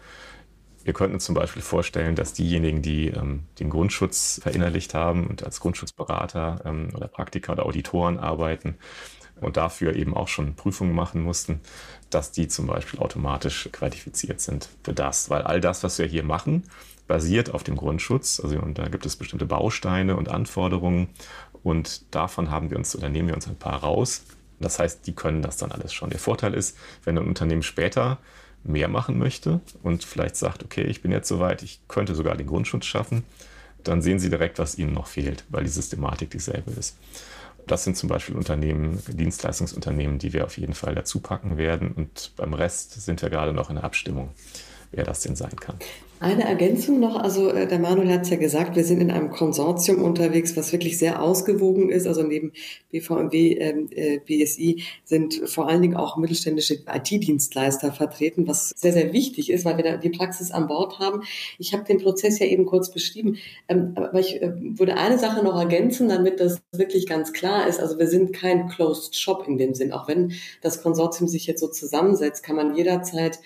Wir 0.85 0.93
könnten 0.93 1.15
uns 1.15 1.25
zum 1.25 1.35
Beispiel 1.35 1.63
vorstellen, 1.63 2.15
dass 2.15 2.33
diejenigen, 2.33 2.83
die 2.83 3.09
ähm, 3.09 3.45
den 3.59 3.71
Grundschutz 3.71 4.41
verinnerlicht 4.43 4.95
haben 4.95 5.27
und 5.27 5.45
als 5.45 5.61
Grundschutzberater 5.61 6.63
ähm, 6.65 6.89
oder 6.95 7.09
Praktiker 7.09 7.53
oder 7.53 7.67
Auditoren 7.67 8.19
arbeiten 8.19 8.77
und 9.41 9.57
dafür 9.57 9.97
eben 9.97 10.15
auch 10.15 10.29
schon 10.29 10.55
Prüfungen 10.55 10.95
machen 10.95 11.23
mussten, 11.23 11.61
dass 12.11 12.33
die 12.33 12.49
zum 12.49 12.67
Beispiel 12.67 13.01
automatisch 13.01 13.69
qualifiziert 13.73 14.41
sind 14.41 14.69
für 14.83 14.93
das. 14.93 15.31
Weil 15.31 15.43
all 15.43 15.61
das, 15.61 15.83
was 15.83 15.99
wir 15.99 16.07
hier 16.07 16.23
machen, 16.23 16.65
basiert 17.07 17.53
auf 17.53 17.65
dem 17.65 17.77
Grundschutz. 17.77 18.41
Also 18.41 18.59
und 18.59 18.79
da 18.79 18.89
gibt 18.89 19.07
es 19.07 19.17
bestimmte 19.17 19.47
Bausteine 19.47 20.17
und 20.17 20.29
Anforderungen 20.29 21.09
und 21.65 22.15
davon 22.15 22.51
haben 22.51 22.71
wir 22.71 22.77
uns 22.77 22.95
oder 22.95 23.09
nehmen 23.09 23.29
wir 23.29 23.35
uns 23.35 23.49
ein 23.49 23.57
paar 23.57 23.81
raus. 23.81 24.23
Das 24.61 24.79
heißt, 24.79 25.07
die 25.07 25.15
können 25.15 25.43
das 25.43 25.57
dann 25.57 25.73
alles 25.73 25.93
schon. 25.93 26.11
Der 26.11 26.21
Vorteil 26.21 26.55
ist, 26.55 26.77
wenn 27.03 27.19
ein 27.19 27.27
Unternehmen 27.27 27.65
später 27.65 28.19
mehr 28.63 28.87
machen 28.89 29.19
möchte 29.19 29.61
und 29.83 30.05
vielleicht 30.05 30.37
sagt, 30.37 30.63
okay, 30.63 30.85
ich 30.85 31.03
bin 31.03 31.11
jetzt 31.11 31.29
soweit, 31.29 31.63
ich 31.63 31.81
könnte 31.89 32.15
sogar 32.15 32.37
den 32.37 32.47
Grundschutz 32.47 32.87
schaffen, 32.87 33.25
dann 33.83 34.01
sehen 34.01 34.19
Sie 34.19 34.31
direkt, 34.31 34.59
was 34.59 34.79
Ihnen 34.79 34.93
noch 34.93 35.07
fehlt, 35.07 35.45
weil 35.49 35.65
die 35.65 35.71
Systematik 35.71 36.31
dieselbe 36.31 36.71
ist. 36.71 36.97
Das 37.67 37.85
sind 37.85 37.97
zum 37.97 38.09
Beispiel 38.09 38.37
Unternehmen, 38.37 39.03
Dienstleistungsunternehmen, 39.09 40.19
die 40.19 40.33
wir 40.33 40.45
auf 40.45 40.59
jeden 40.59 40.75
Fall 40.75 40.95
dazu 40.95 41.21
packen 41.21 41.57
werden. 41.57 41.93
Und 41.93 42.33
beim 42.37 42.53
Rest 42.53 42.93
sind 43.03 43.23
wir 43.23 43.31
gerade 43.31 43.55
noch 43.55 43.71
in 43.71 43.77
der 43.77 43.85
Abstimmung, 43.85 44.31
wer 44.97 45.05
das 45.05 45.21
denn 45.21 45.37
sein 45.37 45.57
kann. 45.57 45.77
Eine 46.21 46.45
Ergänzung 46.45 47.01
noch, 47.01 47.17
also 47.17 47.51
äh, 47.51 47.67
der 47.67 47.81
Manuel 47.81 48.11
hat 48.11 48.23
es 48.23 48.31
ja 48.31 48.37
gesagt, 48.37 48.77
wir 48.77 48.85
sind 48.85 49.01
in 49.03 49.11
einem 49.11 49.31
Konsortium 49.31 50.03
unterwegs, 50.03 50.57
was 50.57 50.73
wirklich 50.73 50.97
sehr 50.97 51.21
ausgewogen 51.21 51.91
ist. 51.91 52.07
Also 52.07 52.23
neben 52.23 52.53
BVMW, 52.93 53.53
ähm, 53.59 53.89
äh, 53.91 54.21
BSI 54.21 54.85
sind 55.05 55.43
vor 55.45 55.69
allen 55.69 55.83
Dingen 55.83 55.97
auch 55.97 56.17
mittelständische 56.17 56.79
IT-Dienstleister 56.91 57.93
vertreten, 57.93 58.47
was 58.47 58.71
sehr, 58.71 58.95
sehr 58.95 59.13
wichtig 59.13 59.51
ist, 59.51 59.67
weil 59.67 59.77
wir 59.77 59.85
da 59.85 59.97
die 59.99 60.09
Praxis 60.09 60.51
an 60.51 60.69
Bord 60.69 60.99
haben. 60.99 61.25
Ich 61.59 61.75
habe 61.75 61.85
den 61.85 61.99
Prozess 61.99 62.39
ja 62.39 62.47
eben 62.47 62.65
kurz 62.65 62.91
beschrieben, 62.91 63.37
ähm, 63.69 63.93
aber 63.97 64.19
ich 64.19 64.41
äh, 64.41 64.53
würde 64.57 64.97
eine 64.97 65.19
Sache 65.19 65.45
noch 65.45 65.59
ergänzen, 65.59 66.09
damit 66.09 66.41
das 66.41 66.63
wirklich 66.73 67.07
ganz 67.07 67.35
klar 67.35 67.67
ist. 67.67 67.81
Also 67.81 67.99
wir 67.99 68.07
sind 68.07 68.33
kein 68.33 68.69
Closed 68.69 69.15
Shop 69.15 69.45
in 69.47 69.59
dem 69.59 69.75
Sinn. 69.75 69.93
Auch 69.93 70.09
wenn 70.09 70.33
das 70.63 70.81
Konsortium 70.81 71.29
sich 71.29 71.47
jetzt 71.47 71.61
so 71.61 71.69
zusammensetzt, 71.69 72.43
kann 72.45 72.57
man 72.57 72.77
jederzeit 72.77 73.41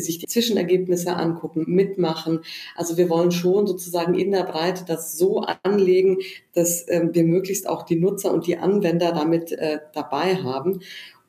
sich 0.00 0.18
die 0.18 0.26
Zwischenergebnisse 0.26 1.14
angucken, 1.14 1.64
mitmachen. 1.66 2.40
Also 2.76 2.96
wir 2.96 3.08
wollen 3.08 3.30
schon 3.30 3.66
sozusagen 3.66 4.14
in 4.14 4.30
der 4.32 4.44
Breite 4.44 4.84
das 4.86 5.16
so 5.16 5.44
anlegen, 5.62 6.18
dass 6.54 6.86
ähm, 6.88 7.10
wir 7.12 7.24
möglichst 7.24 7.68
auch 7.68 7.82
die 7.82 7.96
Nutzer 7.96 8.32
und 8.32 8.46
die 8.46 8.58
Anwender 8.58 9.12
damit 9.12 9.52
äh, 9.52 9.80
dabei 9.92 10.36
haben. 10.36 10.80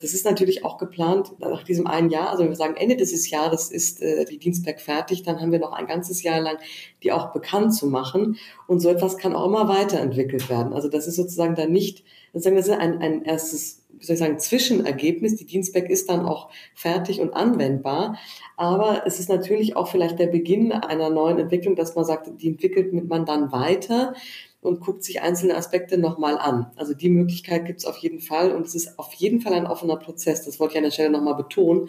Das 0.04 0.14
ist 0.14 0.26
natürlich 0.26 0.66
auch 0.66 0.78
geplant 0.78 1.40
nach 1.40 1.64
diesem 1.64 1.88
einen 1.88 2.10
Jahr. 2.10 2.30
Also 2.30 2.44
wenn 2.44 2.50
wir 2.50 2.58
sagen, 2.58 2.76
Ende 2.76 2.98
dieses 2.98 3.30
Jahres 3.30 3.72
ist 3.72 4.02
äh, 4.02 4.26
die 4.26 4.38
Dienstberg 4.38 4.82
fertig, 4.82 5.24
dann 5.24 5.40
haben 5.40 5.54
wir 5.54 5.60
noch 5.60 5.72
ein 5.72 5.88
ganzes 5.88 6.24
Jahr 6.24 6.42
lang, 6.42 6.58
die 7.04 7.14
auch 7.14 7.32
bekannt 7.32 7.74
zu 7.74 7.88
machen. 7.88 8.38
Und 8.68 8.82
so 8.82 8.90
etwas 8.90 9.18
kann 9.18 9.34
auch 9.34 9.46
immer 9.46 9.70
weiterentwickelt 9.70 10.50
werden. 10.50 10.74
Also 10.74 10.90
das 10.90 11.08
ist 11.08 11.16
sozusagen 11.16 11.56
dann 11.56 11.72
nicht, 11.72 12.04
sozusagen 12.34 12.58
das 12.58 12.68
ist 12.68 12.74
ein, 12.74 12.98
ein 12.98 13.24
erstes 13.24 13.83
wie 14.04 14.08
soll 14.08 14.16
ich 14.16 14.20
sagen, 14.20 14.38
Zwischenergebnis. 14.38 15.38
Die 15.38 15.46
Dienstback 15.46 15.90
ist 15.90 16.10
dann 16.10 16.26
auch 16.26 16.50
fertig 16.76 17.22
und 17.22 17.32
anwendbar. 17.32 18.18
Aber 18.58 19.04
es 19.06 19.18
ist 19.18 19.30
natürlich 19.30 19.78
auch 19.78 19.88
vielleicht 19.88 20.20
der 20.20 20.28
Beginn 20.28 20.74
einer 20.74 21.10
neuen 21.10 21.40
Entwicklung, 21.40 21.78
dass 21.78 21.96
man 21.96 22.04
sagt, 22.04 22.30
die 22.42 22.50
entwickelt 22.50 22.92
man 23.08 23.26
dann 23.26 23.54
weiter 23.54 24.14
und 24.60 24.82
guckt 24.82 25.06
sich 25.06 25.22
einzelne 25.22 25.56
Aspekte 25.56 25.98
nochmal 25.98 26.38
an. 26.38 26.68
Also 26.76 26.94
die 26.94 27.10
Möglichkeit 27.10 27.66
gibt 27.66 27.80
es 27.80 27.86
auf 27.86 27.96
jeden 27.98 28.20
Fall 28.20 28.52
und 28.52 28.66
es 28.66 28.76
ist 28.76 29.00
auf 29.00 29.14
jeden 29.14 29.40
Fall 29.40 29.54
ein 29.54 29.68
offener 29.68 29.96
Prozess. 29.96 30.44
Das 30.44 30.60
wollte 30.60 30.74
ich 30.74 30.78
an 30.80 30.84
der 30.84 30.92
Stelle 30.92 31.10
nochmal 31.10 31.36
betonen, 31.36 31.88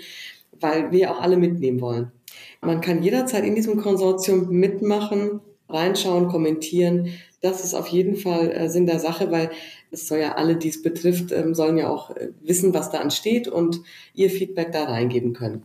weil 0.60 0.92
wir 0.92 1.10
auch 1.10 1.20
alle 1.20 1.36
mitnehmen 1.36 1.80
wollen. 1.80 2.12
Man 2.60 2.80
kann 2.80 3.02
jederzeit 3.02 3.44
in 3.44 3.56
diesem 3.56 3.80
Konsortium 3.82 4.50
mitmachen, 4.50 5.40
reinschauen, 5.68 6.28
kommentieren. 6.28 7.08
Das 7.40 7.64
ist 7.64 7.74
auf 7.74 7.88
jeden 7.88 8.14
Fall 8.14 8.52
äh, 8.52 8.68
Sinn 8.68 8.86
der 8.86 9.00
Sache, 9.00 9.32
weil 9.32 9.50
es 9.94 10.08
soll 10.08 10.18
ja 10.18 10.34
alle, 10.34 10.56
die 10.56 10.68
es 10.68 10.82
betrifft, 10.82 11.32
ähm, 11.32 11.54
sollen 11.54 11.78
ja 11.78 11.88
auch 11.88 12.10
äh, 12.10 12.28
wissen, 12.42 12.74
was 12.74 12.90
da 12.90 12.98
ansteht 12.98 13.48
und 13.48 13.80
ihr 14.12 14.30
Feedback 14.30 14.72
da 14.72 14.84
reingeben 14.84 15.32
können. 15.32 15.64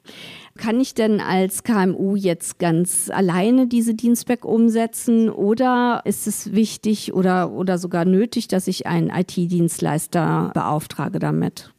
Kann 0.57 0.79
ich 0.79 0.93
denn 0.93 1.21
als 1.21 1.63
KMU 1.63 2.15
jetzt 2.15 2.59
ganz 2.59 3.09
alleine 3.09 3.67
diese 3.67 3.93
Dienstback 3.93 4.45
umsetzen 4.45 5.29
oder 5.29 6.01
ist 6.05 6.27
es 6.27 6.53
wichtig 6.53 7.13
oder, 7.13 7.51
oder 7.51 7.77
sogar 7.77 8.05
nötig, 8.05 8.47
dass 8.47 8.67
ich 8.67 8.85
einen 8.85 9.09
IT-Dienstleister 9.09 10.51
beauftrage 10.53 11.19
damit? 11.19 11.73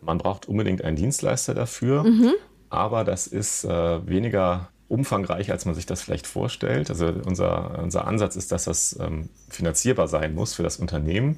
Man 0.00 0.18
braucht 0.18 0.48
unbedingt 0.48 0.84
einen 0.84 0.96
Dienstleister 0.96 1.54
dafür, 1.54 2.04
mhm. 2.04 2.32
aber 2.70 3.04
das 3.04 3.26
ist 3.26 3.64
äh, 3.64 4.06
weniger 4.06 4.68
umfangreich, 4.88 5.50
als 5.50 5.66
man 5.66 5.74
sich 5.74 5.86
das 5.86 6.02
vielleicht 6.02 6.26
vorstellt. 6.26 6.90
Also 6.90 7.06
unser, 7.26 7.78
unser 7.82 8.06
Ansatz 8.06 8.36
ist, 8.36 8.52
dass 8.52 8.64
das 8.64 8.98
ähm, 9.00 9.28
finanzierbar 9.48 10.08
sein 10.08 10.34
muss 10.34 10.54
für 10.54 10.62
das 10.62 10.78
Unternehmen 10.78 11.36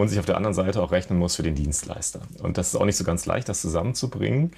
und 0.00 0.08
sich 0.08 0.18
auf 0.18 0.26
der 0.26 0.36
anderen 0.36 0.54
Seite 0.54 0.82
auch 0.82 0.92
rechnen 0.92 1.18
muss 1.18 1.36
für 1.36 1.42
den 1.42 1.54
Dienstleister. 1.54 2.20
Und 2.42 2.58
das 2.58 2.68
ist 2.68 2.76
auch 2.76 2.84
nicht 2.84 2.96
so 2.96 3.04
ganz 3.04 3.26
leicht, 3.26 3.48
das 3.48 3.60
zusammenzubringen. 3.60 4.52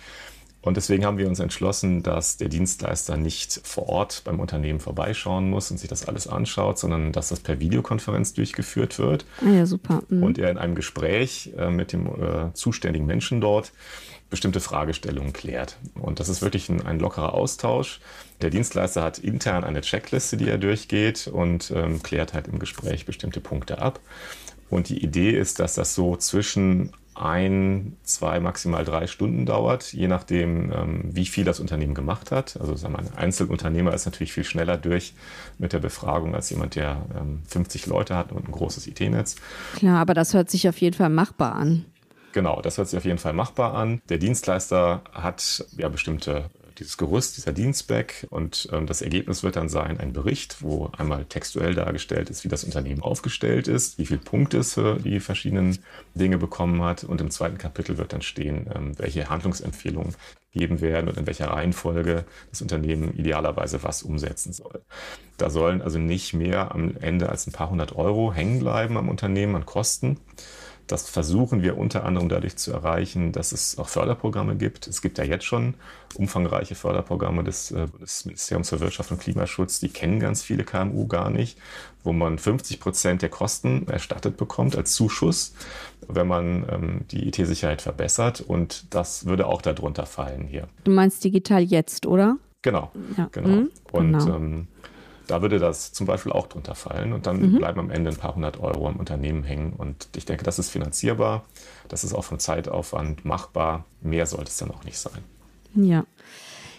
Und 0.62 0.76
deswegen 0.76 1.04
haben 1.04 1.18
wir 1.18 1.26
uns 1.26 1.40
entschlossen, 1.40 2.04
dass 2.04 2.36
der 2.36 2.48
Dienstleister 2.48 3.16
nicht 3.16 3.60
vor 3.64 3.88
Ort 3.88 4.22
beim 4.24 4.38
Unternehmen 4.38 4.78
vorbeischauen 4.78 5.50
muss 5.50 5.72
und 5.72 5.78
sich 5.78 5.88
das 5.88 6.06
alles 6.06 6.28
anschaut, 6.28 6.78
sondern 6.78 7.10
dass 7.10 7.30
das 7.30 7.40
per 7.40 7.58
Videokonferenz 7.58 8.32
durchgeführt 8.32 9.00
wird. 9.00 9.26
Ah 9.44 9.50
ja, 9.50 9.66
super. 9.66 10.04
Mhm. 10.08 10.22
Und 10.22 10.38
er 10.38 10.50
in 10.50 10.58
einem 10.58 10.76
Gespräch 10.76 11.52
äh, 11.58 11.68
mit 11.68 11.92
dem 11.92 12.06
äh, 12.06 12.54
zuständigen 12.54 13.06
Menschen 13.06 13.40
dort 13.40 13.72
bestimmte 14.30 14.60
Fragestellungen 14.60 15.32
klärt. 15.32 15.76
Und 15.94 16.20
das 16.20 16.28
ist 16.28 16.42
wirklich 16.42 16.68
ein, 16.68 16.86
ein, 16.86 17.00
lockerer 17.00 17.34
Austausch. 17.34 18.00
Der 18.40 18.48
Dienstleister 18.48 19.02
hat 19.02 19.18
intern 19.18 19.64
eine 19.64 19.82
Checkliste, 19.82 20.36
die 20.36 20.48
er 20.48 20.58
durchgeht 20.58 21.26
und 21.26 21.70
ähm, 21.74 22.02
klärt 22.02 22.32
halt 22.32 22.48
im 22.48 22.58
Gespräch 22.58 23.04
bestimmte 23.04 23.40
Punkte 23.40 23.82
ab. 23.82 24.00
Und 24.72 24.88
die 24.88 25.04
Idee 25.04 25.32
ist, 25.32 25.58
dass 25.58 25.74
das 25.74 25.94
so 25.94 26.16
zwischen 26.16 26.92
ein, 27.14 27.94
zwei, 28.04 28.40
maximal 28.40 28.86
drei 28.86 29.06
Stunden 29.06 29.44
dauert, 29.44 29.92
je 29.92 30.08
nachdem, 30.08 30.72
ähm, 30.72 31.00
wie 31.12 31.26
viel 31.26 31.44
das 31.44 31.60
Unternehmen 31.60 31.94
gemacht 31.94 32.32
hat. 32.32 32.56
Also 32.58 32.74
sagen 32.74 32.94
wir, 32.94 33.00
ein 33.00 33.14
Einzelunternehmer 33.14 33.92
ist 33.92 34.06
natürlich 34.06 34.32
viel 34.32 34.44
schneller 34.44 34.78
durch 34.78 35.12
mit 35.58 35.74
der 35.74 35.78
Befragung 35.78 36.34
als 36.34 36.48
jemand, 36.48 36.74
der 36.74 37.02
50 37.48 37.84
ähm, 37.84 37.92
Leute 37.92 38.16
hat 38.16 38.32
und 38.32 38.48
ein 38.48 38.52
großes 38.52 38.86
IT-Netz. 38.86 39.36
Klar, 39.74 40.00
aber 40.00 40.14
das 40.14 40.32
hört 40.32 40.48
sich 40.48 40.66
auf 40.66 40.80
jeden 40.80 40.96
Fall 40.96 41.10
machbar 41.10 41.54
an. 41.54 41.84
Genau, 42.32 42.62
das 42.62 42.78
hört 42.78 42.88
sich 42.88 42.96
auf 42.96 43.04
jeden 43.04 43.18
Fall 43.18 43.34
machbar 43.34 43.74
an. 43.74 44.00
Der 44.08 44.16
Dienstleister 44.16 45.02
hat 45.12 45.66
ja 45.76 45.90
bestimmte 45.90 46.46
dieses 46.78 46.96
Gerüst, 46.96 47.36
dieser 47.36 47.52
Dienstback. 47.52 48.26
Und 48.30 48.68
ähm, 48.72 48.86
das 48.86 49.02
Ergebnis 49.02 49.42
wird 49.42 49.56
dann 49.56 49.68
sein, 49.68 49.98
ein 49.98 50.12
Bericht, 50.12 50.62
wo 50.62 50.90
einmal 50.96 51.24
textuell 51.24 51.74
dargestellt 51.74 52.30
ist, 52.30 52.44
wie 52.44 52.48
das 52.48 52.64
Unternehmen 52.64 53.02
aufgestellt 53.02 53.68
ist, 53.68 53.98
wie 53.98 54.06
viele 54.06 54.20
Punkte 54.20 54.58
es 54.58 54.74
für 54.74 54.98
die 54.98 55.20
verschiedenen 55.20 55.78
Dinge 56.14 56.38
bekommen 56.38 56.82
hat. 56.82 57.04
Und 57.04 57.20
im 57.20 57.30
zweiten 57.30 57.58
Kapitel 57.58 57.98
wird 57.98 58.12
dann 58.12 58.22
stehen, 58.22 58.70
ähm, 58.74 58.98
welche 58.98 59.28
Handlungsempfehlungen 59.28 60.14
geben 60.52 60.80
werden 60.80 61.08
und 61.08 61.16
in 61.16 61.26
welcher 61.26 61.48
Reihenfolge 61.48 62.24
das 62.50 62.62
Unternehmen 62.62 63.14
idealerweise 63.14 63.82
was 63.82 64.02
umsetzen 64.02 64.52
soll. 64.52 64.82
Da 65.38 65.50
sollen 65.50 65.82
also 65.82 65.98
nicht 65.98 66.34
mehr 66.34 66.74
am 66.74 66.96
Ende 66.98 67.30
als 67.30 67.46
ein 67.46 67.52
paar 67.52 67.70
hundert 67.70 67.96
Euro 67.96 68.32
hängen 68.32 68.60
bleiben 68.60 68.96
am 68.96 69.08
Unternehmen 69.08 69.56
an 69.56 69.66
Kosten, 69.66 70.18
das 70.86 71.08
versuchen 71.08 71.62
wir 71.62 71.78
unter 71.78 72.04
anderem 72.04 72.28
dadurch 72.28 72.56
zu 72.56 72.72
erreichen, 72.72 73.32
dass 73.32 73.52
es 73.52 73.78
auch 73.78 73.88
Förderprogramme 73.88 74.56
gibt. 74.56 74.86
Es 74.86 75.02
gibt 75.02 75.18
ja 75.18 75.24
jetzt 75.24 75.44
schon 75.44 75.74
umfangreiche 76.14 76.74
Förderprogramme 76.74 77.44
des 77.44 77.70
äh, 77.70 77.86
Bundesministeriums 77.90 78.70
für 78.70 78.80
Wirtschaft 78.80 79.10
und 79.10 79.20
Klimaschutz. 79.20 79.80
Die 79.80 79.88
kennen 79.88 80.20
ganz 80.20 80.42
viele 80.42 80.64
KMU 80.64 81.06
gar 81.06 81.30
nicht, 81.30 81.58
wo 82.04 82.12
man 82.12 82.38
50 82.38 82.80
Prozent 82.80 83.22
der 83.22 83.28
Kosten 83.28 83.86
erstattet 83.88 84.36
bekommt 84.36 84.76
als 84.76 84.92
Zuschuss, 84.94 85.54
wenn 86.08 86.26
man 86.26 86.66
ähm, 86.70 87.00
die 87.10 87.28
IT-Sicherheit 87.28 87.82
verbessert. 87.82 88.40
Und 88.40 88.94
das 88.94 89.26
würde 89.26 89.46
auch 89.46 89.62
darunter 89.62 90.06
fallen 90.06 90.46
hier. 90.46 90.68
Du 90.84 90.90
meinst 90.90 91.24
digital 91.24 91.62
jetzt, 91.62 92.06
oder? 92.06 92.36
Genau, 92.62 92.92
ja. 93.16 93.28
genau. 93.32 93.48
Mhm, 93.48 93.70
und 93.90 94.12
genau. 94.12 94.36
Ähm, 94.36 94.68
da 95.32 95.40
würde 95.40 95.58
das 95.58 95.94
zum 95.94 96.06
Beispiel 96.06 96.30
auch 96.30 96.46
drunter 96.46 96.74
fallen 96.74 97.14
und 97.14 97.26
dann 97.26 97.40
mhm. 97.40 97.56
bleiben 97.56 97.80
am 97.80 97.90
Ende 97.90 98.10
ein 98.10 98.16
paar 98.16 98.34
hundert 98.34 98.60
Euro 98.60 98.86
am 98.86 98.96
Unternehmen 98.96 99.44
hängen. 99.44 99.72
Und 99.72 100.08
ich 100.14 100.26
denke, 100.26 100.44
das 100.44 100.58
ist 100.58 100.68
finanzierbar, 100.68 101.44
das 101.88 102.04
ist 102.04 102.12
auch 102.12 102.24
vom 102.24 102.38
Zeitaufwand 102.38 103.24
machbar. 103.24 103.86
Mehr 104.02 104.26
sollte 104.26 104.50
es 104.50 104.58
dann 104.58 104.70
auch 104.70 104.84
nicht 104.84 104.98
sein. 104.98 105.24
Ja. 105.74 106.04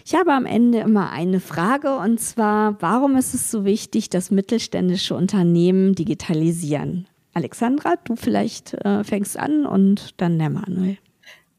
Ich 0.06 0.14
habe 0.14 0.32
am 0.32 0.46
Ende 0.46 0.78
immer 0.78 1.10
eine 1.10 1.40
Frage 1.40 1.96
und 1.96 2.20
zwar, 2.20 2.80
warum 2.80 3.16
ist 3.16 3.34
es 3.34 3.50
so 3.50 3.64
wichtig, 3.64 4.08
dass 4.08 4.30
mittelständische 4.30 5.16
Unternehmen 5.16 5.96
digitalisieren? 5.96 7.08
Alexandra, 7.32 7.96
du 8.04 8.14
vielleicht 8.14 8.74
äh, 8.74 9.02
fängst 9.02 9.36
an 9.36 9.66
und 9.66 10.20
dann 10.20 10.38
der 10.38 10.50
Manuel. 10.50 10.98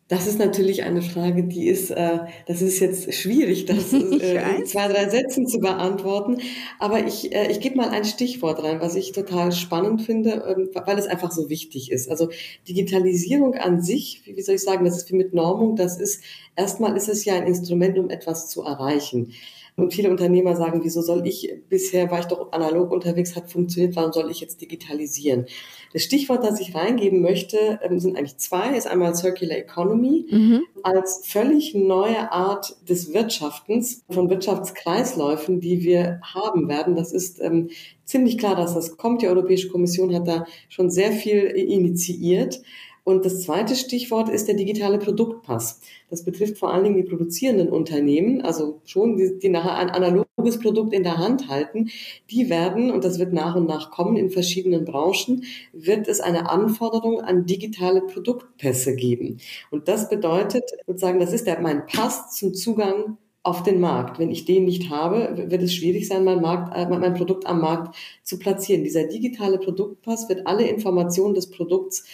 Das 0.07 0.27
ist 0.27 0.37
natürlich 0.37 0.83
eine 0.83 1.01
Frage, 1.01 1.45
die 1.45 1.67
ist, 1.67 1.89
äh, 1.89 2.19
das 2.45 2.61
ist 2.61 2.79
jetzt 2.79 3.11
schwierig, 3.15 3.65
das 3.65 3.91
äh, 3.93 4.55
in 4.55 4.65
zwei, 4.67 4.87
drei 4.87 5.09
Sätzen 5.09 5.47
zu 5.47 5.59
beantworten. 5.59 6.37
Aber 6.77 7.07
ich, 7.07 7.33
äh, 7.33 7.51
ich 7.51 7.59
gebe 7.59 7.77
mal 7.77 7.89
ein 7.89 8.05
Stichwort 8.05 8.61
rein, 8.61 8.81
was 8.81 8.95
ich 8.95 9.13
total 9.13 9.51
spannend 9.51 10.03
finde, 10.03 10.43
ähm, 10.47 10.69
weil 10.85 10.99
es 10.99 11.07
einfach 11.07 11.31
so 11.31 11.49
wichtig 11.49 11.91
ist. 11.91 12.07
Also 12.07 12.29
Digitalisierung 12.67 13.55
an 13.55 13.81
sich, 13.81 14.21
wie 14.25 14.41
soll 14.43 14.55
ich 14.55 14.61
sagen, 14.61 14.85
das 14.85 14.97
ist 14.97 15.11
wie 15.11 15.15
mit 15.15 15.33
Normung, 15.33 15.75
das 15.75 15.99
ist, 15.99 16.23
erstmal 16.55 16.95
ist 16.95 17.09
es 17.09 17.25
ja 17.25 17.33
ein 17.33 17.47
Instrument, 17.47 17.97
um 17.97 18.11
etwas 18.11 18.47
zu 18.47 18.61
erreichen. 18.61 19.33
Und 19.77 19.93
viele 19.93 20.09
Unternehmer 20.09 20.55
sagen, 20.55 20.81
wieso 20.83 21.01
soll 21.01 21.27
ich, 21.27 21.53
bisher 21.67 22.09
war 22.09 22.19
ich 22.19 22.25
doch 22.25 22.53
analog 22.53 22.91
unterwegs, 22.91 23.35
hat 23.35 23.51
funktioniert, 23.51 23.95
warum 23.97 24.13
soll 24.13 24.31
ich 24.31 24.39
jetzt 24.39 24.61
digitalisieren? 24.61 25.47
Das 25.91 26.01
Stichwort, 26.01 26.45
das 26.45 26.61
ich 26.61 26.73
reingeben 26.73 27.21
möchte, 27.21 27.79
ähm, 27.83 27.99
sind 27.99 28.17
eigentlich 28.17 28.37
zwei. 28.37 28.77
Ist 28.77 28.87
einmal 28.87 29.15
Circular 29.15 29.57
Economy 29.57 30.27
mhm. 30.29 30.63
als 30.83 31.23
völlig 31.25 31.75
neue 31.75 32.31
Art 32.31 32.77
des 32.87 33.13
Wirtschaftens, 33.13 34.05
von 34.09 34.29
Wirtschaftskreisläufen, 34.29 35.59
die 35.59 35.83
wir 35.83 36.21
haben 36.23 36.69
werden. 36.69 36.95
Das 36.95 37.11
ist 37.11 37.41
ähm, 37.41 37.69
ziemlich 38.05 38.37
klar, 38.37 38.55
dass 38.55 38.75
das 38.75 38.95
kommt. 38.95 39.23
Die 39.23 39.27
Europäische 39.27 39.67
Kommission 39.67 40.15
hat 40.15 40.27
da 40.27 40.45
schon 40.69 40.89
sehr 40.89 41.11
viel 41.11 41.39
initiiert. 41.39 42.61
Und 43.05 43.23
das 43.23 43.43
zweite 43.43 43.75
Stichwort 43.75 44.29
ist 44.29 44.47
der 44.47 44.55
digitale 44.55 44.97
Produktpass. 44.97 45.79
Das 46.09 46.25
betrifft 46.25 46.57
vor 46.57 46.73
allen 46.73 46.83
Dingen 46.83 46.97
die 46.97 47.03
produzierenden 47.03 47.69
Unternehmen, 47.69 48.41
also 48.41 48.81
schon 48.83 49.15
die, 49.15 49.37
die 49.37 49.49
nachher 49.49 49.75
ein 49.75 49.91
analoges 49.91 50.59
Produkt 50.59 50.91
in 50.91 51.03
der 51.03 51.19
Hand 51.19 51.47
halten. 51.47 51.91
Die 52.31 52.49
werden, 52.49 52.89
und 52.89 53.03
das 53.03 53.19
wird 53.19 53.31
nach 53.31 53.55
und 53.55 53.67
nach 53.67 53.91
kommen 53.91 54.17
in 54.17 54.31
verschiedenen 54.31 54.85
Branchen, 54.85 55.43
wird 55.71 56.07
es 56.07 56.19
eine 56.19 56.49
Anforderung 56.49 57.21
an 57.21 57.45
digitale 57.45 58.01
Produktpässe 58.01 58.95
geben. 58.95 59.37
Und 59.69 59.87
das 59.87 60.09
bedeutet 60.09 60.63
sozusagen, 60.87 61.19
das 61.19 61.31
ist 61.31 61.45
der, 61.45 61.61
mein 61.61 61.85
Pass 61.85 62.35
zum 62.35 62.55
Zugang 62.55 63.19
auf 63.43 63.61
den 63.61 63.79
Markt. 63.79 64.17
Wenn 64.17 64.31
ich 64.31 64.45
den 64.45 64.65
nicht 64.65 64.89
habe, 64.89 65.45
wird 65.51 65.61
es 65.61 65.75
schwierig 65.75 66.07
sein, 66.07 66.23
mein, 66.23 66.41
Markt, 66.41 66.75
äh, 66.75 66.89
mein 66.89 67.13
Produkt 67.13 67.45
am 67.45 67.61
Markt 67.61 67.95
zu 68.23 68.39
platzieren. 68.39 68.83
Dieser 68.83 69.03
digitale 69.03 69.59
Produktpass 69.59 70.27
wird 70.27 70.47
alle 70.47 70.67
Informationen 70.67 71.35
des 71.35 71.51
Produkts 71.51 72.05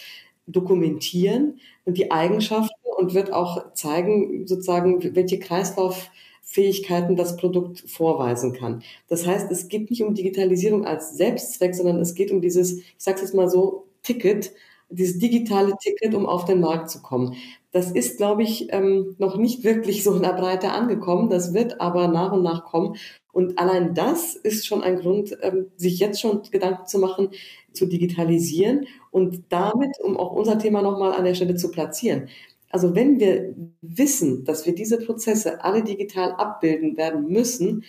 dokumentieren 0.46 1.60
und 1.84 1.98
die 1.98 2.10
Eigenschaften 2.10 2.74
und 2.96 3.14
wird 3.14 3.32
auch 3.32 3.72
zeigen, 3.74 4.46
sozusagen, 4.46 5.14
welche 5.14 5.38
Kreislauffähigkeiten 5.38 7.16
das 7.16 7.36
Produkt 7.36 7.80
vorweisen 7.88 8.52
kann. 8.52 8.82
Das 9.08 9.26
heißt, 9.26 9.50
es 9.50 9.68
geht 9.68 9.90
nicht 9.90 10.02
um 10.02 10.14
Digitalisierung 10.14 10.84
als 10.84 11.16
Selbstzweck, 11.16 11.74
sondern 11.74 11.98
es 12.00 12.14
geht 12.14 12.30
um 12.30 12.40
dieses, 12.40 12.78
ich 12.78 12.94
sage 12.98 13.16
es 13.16 13.22
jetzt 13.22 13.34
mal 13.34 13.48
so, 13.48 13.86
Ticket, 14.02 14.52
dieses 14.90 15.18
digitale 15.18 15.74
Ticket, 15.80 16.14
um 16.14 16.26
auf 16.26 16.44
den 16.44 16.60
Markt 16.60 16.90
zu 16.90 17.00
kommen. 17.00 17.36
Das 17.70 17.90
ist, 17.90 18.18
glaube 18.18 18.42
ich, 18.42 18.72
ähm, 18.72 19.14
noch 19.18 19.36
nicht 19.36 19.64
wirklich 19.64 20.04
so 20.04 20.14
in 20.14 20.22
der 20.22 20.34
Breite 20.34 20.72
angekommen. 20.72 21.30
Das 21.30 21.54
wird 21.54 21.80
aber 21.80 22.08
nach 22.08 22.32
und 22.32 22.42
nach 22.42 22.64
kommen. 22.64 22.96
Und 23.32 23.58
allein 23.58 23.94
das 23.94 24.34
ist 24.36 24.66
schon 24.66 24.82
ein 24.82 24.96
Grund, 24.96 25.36
ähm, 25.40 25.68
sich 25.76 25.98
jetzt 25.98 26.20
schon 26.20 26.42
Gedanken 26.50 26.86
zu 26.86 26.98
machen, 26.98 27.30
zu 27.72 27.86
digitalisieren 27.86 28.86
und 29.12 29.44
damit, 29.50 30.00
um 30.02 30.16
auch 30.16 30.32
unser 30.32 30.58
Thema 30.58 30.82
nochmal 30.82 31.12
an 31.12 31.24
der 31.24 31.34
Stelle 31.34 31.54
zu 31.54 31.70
platzieren. 31.70 32.28
Also 32.70 32.96
wenn 32.96 33.20
wir 33.20 33.54
wissen, 33.82 34.44
dass 34.44 34.66
wir 34.66 34.74
diese 34.74 34.98
Prozesse 34.98 35.62
alle 35.62 35.84
digital 35.84 36.32
abbilden 36.32 36.96
werden 36.96 37.28
müssen, 37.28 37.84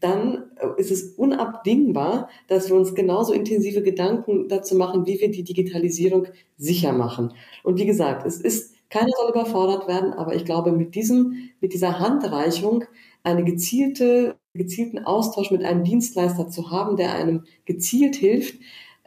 dann 0.00 0.44
äh, 0.56 0.80
ist 0.80 0.92
es 0.92 1.14
unabdingbar, 1.16 2.28
dass 2.46 2.68
wir 2.68 2.76
uns 2.76 2.94
genauso 2.94 3.32
intensive 3.32 3.82
Gedanken 3.82 4.48
dazu 4.48 4.76
machen, 4.76 5.06
wie 5.06 5.20
wir 5.20 5.30
die 5.30 5.42
Digitalisierung 5.42 6.28
sicher 6.56 6.92
machen. 6.92 7.34
Und 7.64 7.78
wie 7.78 7.86
gesagt, 7.86 8.24
es 8.24 8.40
ist, 8.40 8.74
keiner 8.90 9.10
soll 9.18 9.30
überfordert 9.30 9.88
werden, 9.88 10.12
aber 10.12 10.36
ich 10.36 10.44
glaube, 10.44 10.70
mit 10.70 10.94
diesem, 10.94 11.50
mit 11.60 11.72
dieser 11.72 11.98
Handreichung 11.98 12.84
eine 13.24 13.42
gezielte, 13.42 14.36
gezielten 14.54 15.00
Austausch 15.00 15.50
mit 15.50 15.64
einem 15.64 15.82
Dienstleister 15.82 16.48
zu 16.48 16.70
haben, 16.70 16.96
der 16.96 17.14
einem 17.14 17.44
gezielt 17.64 18.14
hilft, 18.14 18.54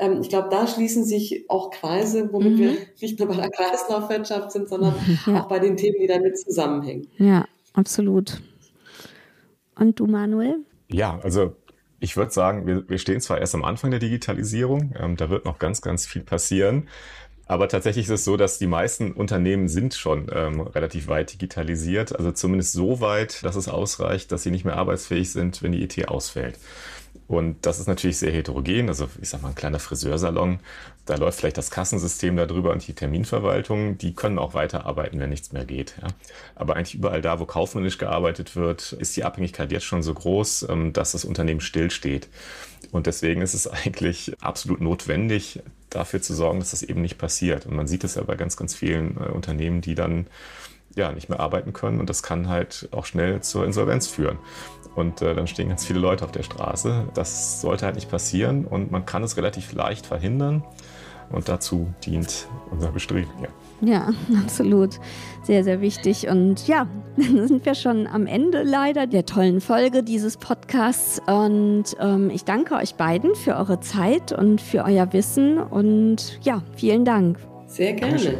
ähm, 0.01 0.19
ich 0.21 0.29
glaube, 0.29 0.49
da 0.49 0.67
schließen 0.67 1.05
sich 1.05 1.45
auch 1.47 1.69
Kreise, 1.69 2.33
womit 2.33 2.53
mhm. 2.53 2.57
wir 2.57 2.77
nicht 2.99 3.19
nur 3.19 3.29
bei 3.29 3.35
der 3.35 3.51
Kreislaufwirtschaft 3.51 4.51
sind, 4.51 4.67
sondern 4.67 4.95
ja. 5.27 5.41
auch 5.41 5.47
bei 5.47 5.59
den 5.59 5.77
Themen, 5.77 5.97
die 6.01 6.07
damit 6.07 6.37
zusammenhängen. 6.37 7.07
Ja, 7.17 7.45
absolut. 7.73 8.41
Und 9.75 9.99
du, 9.99 10.07
Manuel? 10.07 10.57
Ja, 10.89 11.19
also 11.23 11.55
ich 11.99 12.17
würde 12.17 12.31
sagen, 12.31 12.65
wir, 12.65 12.89
wir 12.89 12.97
stehen 12.97 13.21
zwar 13.21 13.37
erst 13.37 13.53
am 13.53 13.63
Anfang 13.63 13.91
der 13.91 13.99
Digitalisierung, 13.99 14.93
ähm, 14.99 15.15
da 15.15 15.29
wird 15.29 15.45
noch 15.45 15.59
ganz, 15.59 15.81
ganz 15.81 16.05
viel 16.05 16.23
passieren. 16.23 16.89
Aber 17.45 17.67
tatsächlich 17.67 18.05
ist 18.05 18.11
es 18.11 18.25
so, 18.25 18.37
dass 18.37 18.59
die 18.59 18.67
meisten 18.67 19.11
Unternehmen 19.11 19.67
sind 19.67 19.93
schon 19.93 20.31
ähm, 20.33 20.61
relativ 20.61 21.09
weit 21.09 21.33
digitalisiert, 21.33 22.15
also 22.15 22.31
zumindest 22.31 22.71
so 22.73 23.01
weit, 23.01 23.43
dass 23.43 23.55
es 23.55 23.67
ausreicht, 23.67 24.31
dass 24.31 24.43
sie 24.43 24.51
nicht 24.51 24.63
mehr 24.63 24.77
arbeitsfähig 24.77 25.31
sind, 25.31 25.61
wenn 25.61 25.73
die 25.73 25.83
IT 25.83 26.07
ausfällt. 26.07 26.57
Und 27.32 27.65
das 27.65 27.80
ist 27.80 27.88
natürlich 27.88 28.17
sehr 28.17 28.34
heterogen. 28.34 28.89
Also 28.89 29.08
ich 29.22 29.30
sag 29.30 29.41
mal, 29.41 29.48
ein 29.50 29.56
kleiner 29.56 29.80
Friseursalon, 29.80 30.60
da 31.06 31.15
läuft 31.15 31.39
vielleicht 31.39 31.58
das 31.58 31.72
Kassensystem 31.72 32.36
darüber 32.36 32.72
und 32.72 32.86
die 32.86 32.91
Terminverwaltung, 32.91 33.98
die 33.98 34.13
können 34.13 34.38
auch 34.38 34.54
weiterarbeiten, 34.54 35.17
wenn 35.17 35.30
nichts 35.30 35.54
mehr 35.54 35.63
geht. 35.63 35.96
Ja. 36.02 36.10
Aber 36.56 36.76
eigentlich 36.76 36.96
überall 36.96 37.22
da, 37.22 37.39
wo 37.39 37.46
kaufmännisch 37.46 37.98
gearbeitet 37.98 38.58
wird, 38.58 38.91
ist 38.91 39.15
die 39.15 39.24
Abhängigkeit 39.24 39.72
jetzt 39.72 39.86
schon 39.86 40.04
so 40.04 40.13
groß, 40.13 40.67
ähm, 40.70 40.91
dass 40.91 41.13
das 41.13 41.24
Unternehmen 41.24 41.62
stillsteht. 41.62 42.28
Und 42.91 43.08
deswegen 43.08 43.41
ist 43.41 43.54
es 43.54 43.65
eigentlich 43.65 44.34
absolut 44.41 44.82
notwendig, 44.82 45.62
dafür 45.89 46.22
zu 46.22 46.34
sorgen, 46.34 46.60
dass 46.60 46.72
das 46.72 46.84
eben 46.84 47.02
nicht 47.02 47.17
passiert. 47.17 47.65
Und 47.65 47.78
man 47.78 47.88
sieht 47.88 48.04
es 48.04 48.15
ja 48.15 48.24
bei 48.24 48.36
ganz, 48.36 48.58
ganz 48.58 48.76
vielen 48.76 49.15
äh, 49.15 49.30
Unternehmen, 49.30 49.80
die 49.80 49.96
dann 49.96 50.28
ja 50.95 51.12
nicht 51.12 51.30
mehr 51.30 51.39
arbeiten 51.39 51.73
können 51.73 51.99
und 51.99 52.10
das 52.10 52.23
kann 52.23 52.49
halt 52.49 52.89
auch 52.91 53.06
schnell 53.06 53.41
zur 53.41 53.65
Insolvenz 53.65 54.08
führen 54.08 54.38
und 54.95 55.21
äh, 55.21 55.34
dann 55.34 55.47
stehen 55.47 55.69
ganz 55.69 55.86
viele 55.86 55.99
Leute 55.99 56.25
auf 56.25 56.32
der 56.32 56.43
Straße. 56.43 57.08
Das 57.13 57.62
sollte 57.62 57.86
halt 57.86 57.95
nicht 57.95 58.10
passieren 58.10 58.65
und 58.65 58.91
man 58.91 59.06
kann 59.06 59.23
es 59.23 59.38
relativ 59.38 59.73
leicht 59.73 60.06
verhindern 60.06 60.63
und 61.32 61.47
dazu 61.47 61.93
dient 62.06 62.47
unser 62.71 62.91
Bestreben 62.91 63.32
hier. 63.39 63.49
Ja, 63.82 64.10
absolut. 64.43 64.99
Sehr, 65.43 65.63
sehr 65.63 65.82
wichtig. 65.82 66.27
Und 66.27 66.67
ja, 66.67 66.88
dann 67.17 67.47
sind 67.47 67.65
wir 67.65 67.75
schon 67.75 68.08
am 68.08 68.27
Ende 68.27 68.63
leider 68.63 69.08
der 69.08 69.25
tollen 69.25 69.62
Folge 69.62 70.04
dieses 70.04 70.38
Podcasts. 70.38 71.21
Und 71.25 71.95
ähm, 71.99 72.30
ich 72.30 72.43
danke 72.43 72.75
euch 72.75 72.95
beiden 72.95 73.36
für 73.36 73.56
eure 73.56 73.80
Zeit 73.80 74.32
und 74.32 74.62
für 74.62 74.84
euer 74.84 75.12
Wissen. 75.13 75.58
Und 75.58 76.39
ja, 76.43 76.63
vielen 76.75 77.06
Dank. 77.06 77.39
Sehr 77.67 77.93
gerne. 77.93 78.38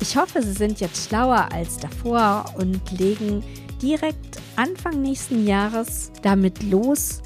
Ich 0.00 0.16
hoffe, 0.16 0.42
Sie 0.42 0.52
sind 0.52 0.80
jetzt 0.80 1.08
schlauer 1.08 1.48
als 1.52 1.78
davor 1.78 2.44
und 2.56 2.98
legen 2.98 3.42
direkt 3.82 4.38
Anfang 4.56 5.02
nächsten 5.02 5.46
Jahres 5.46 6.10
damit 6.22 6.62
los, 6.62 7.20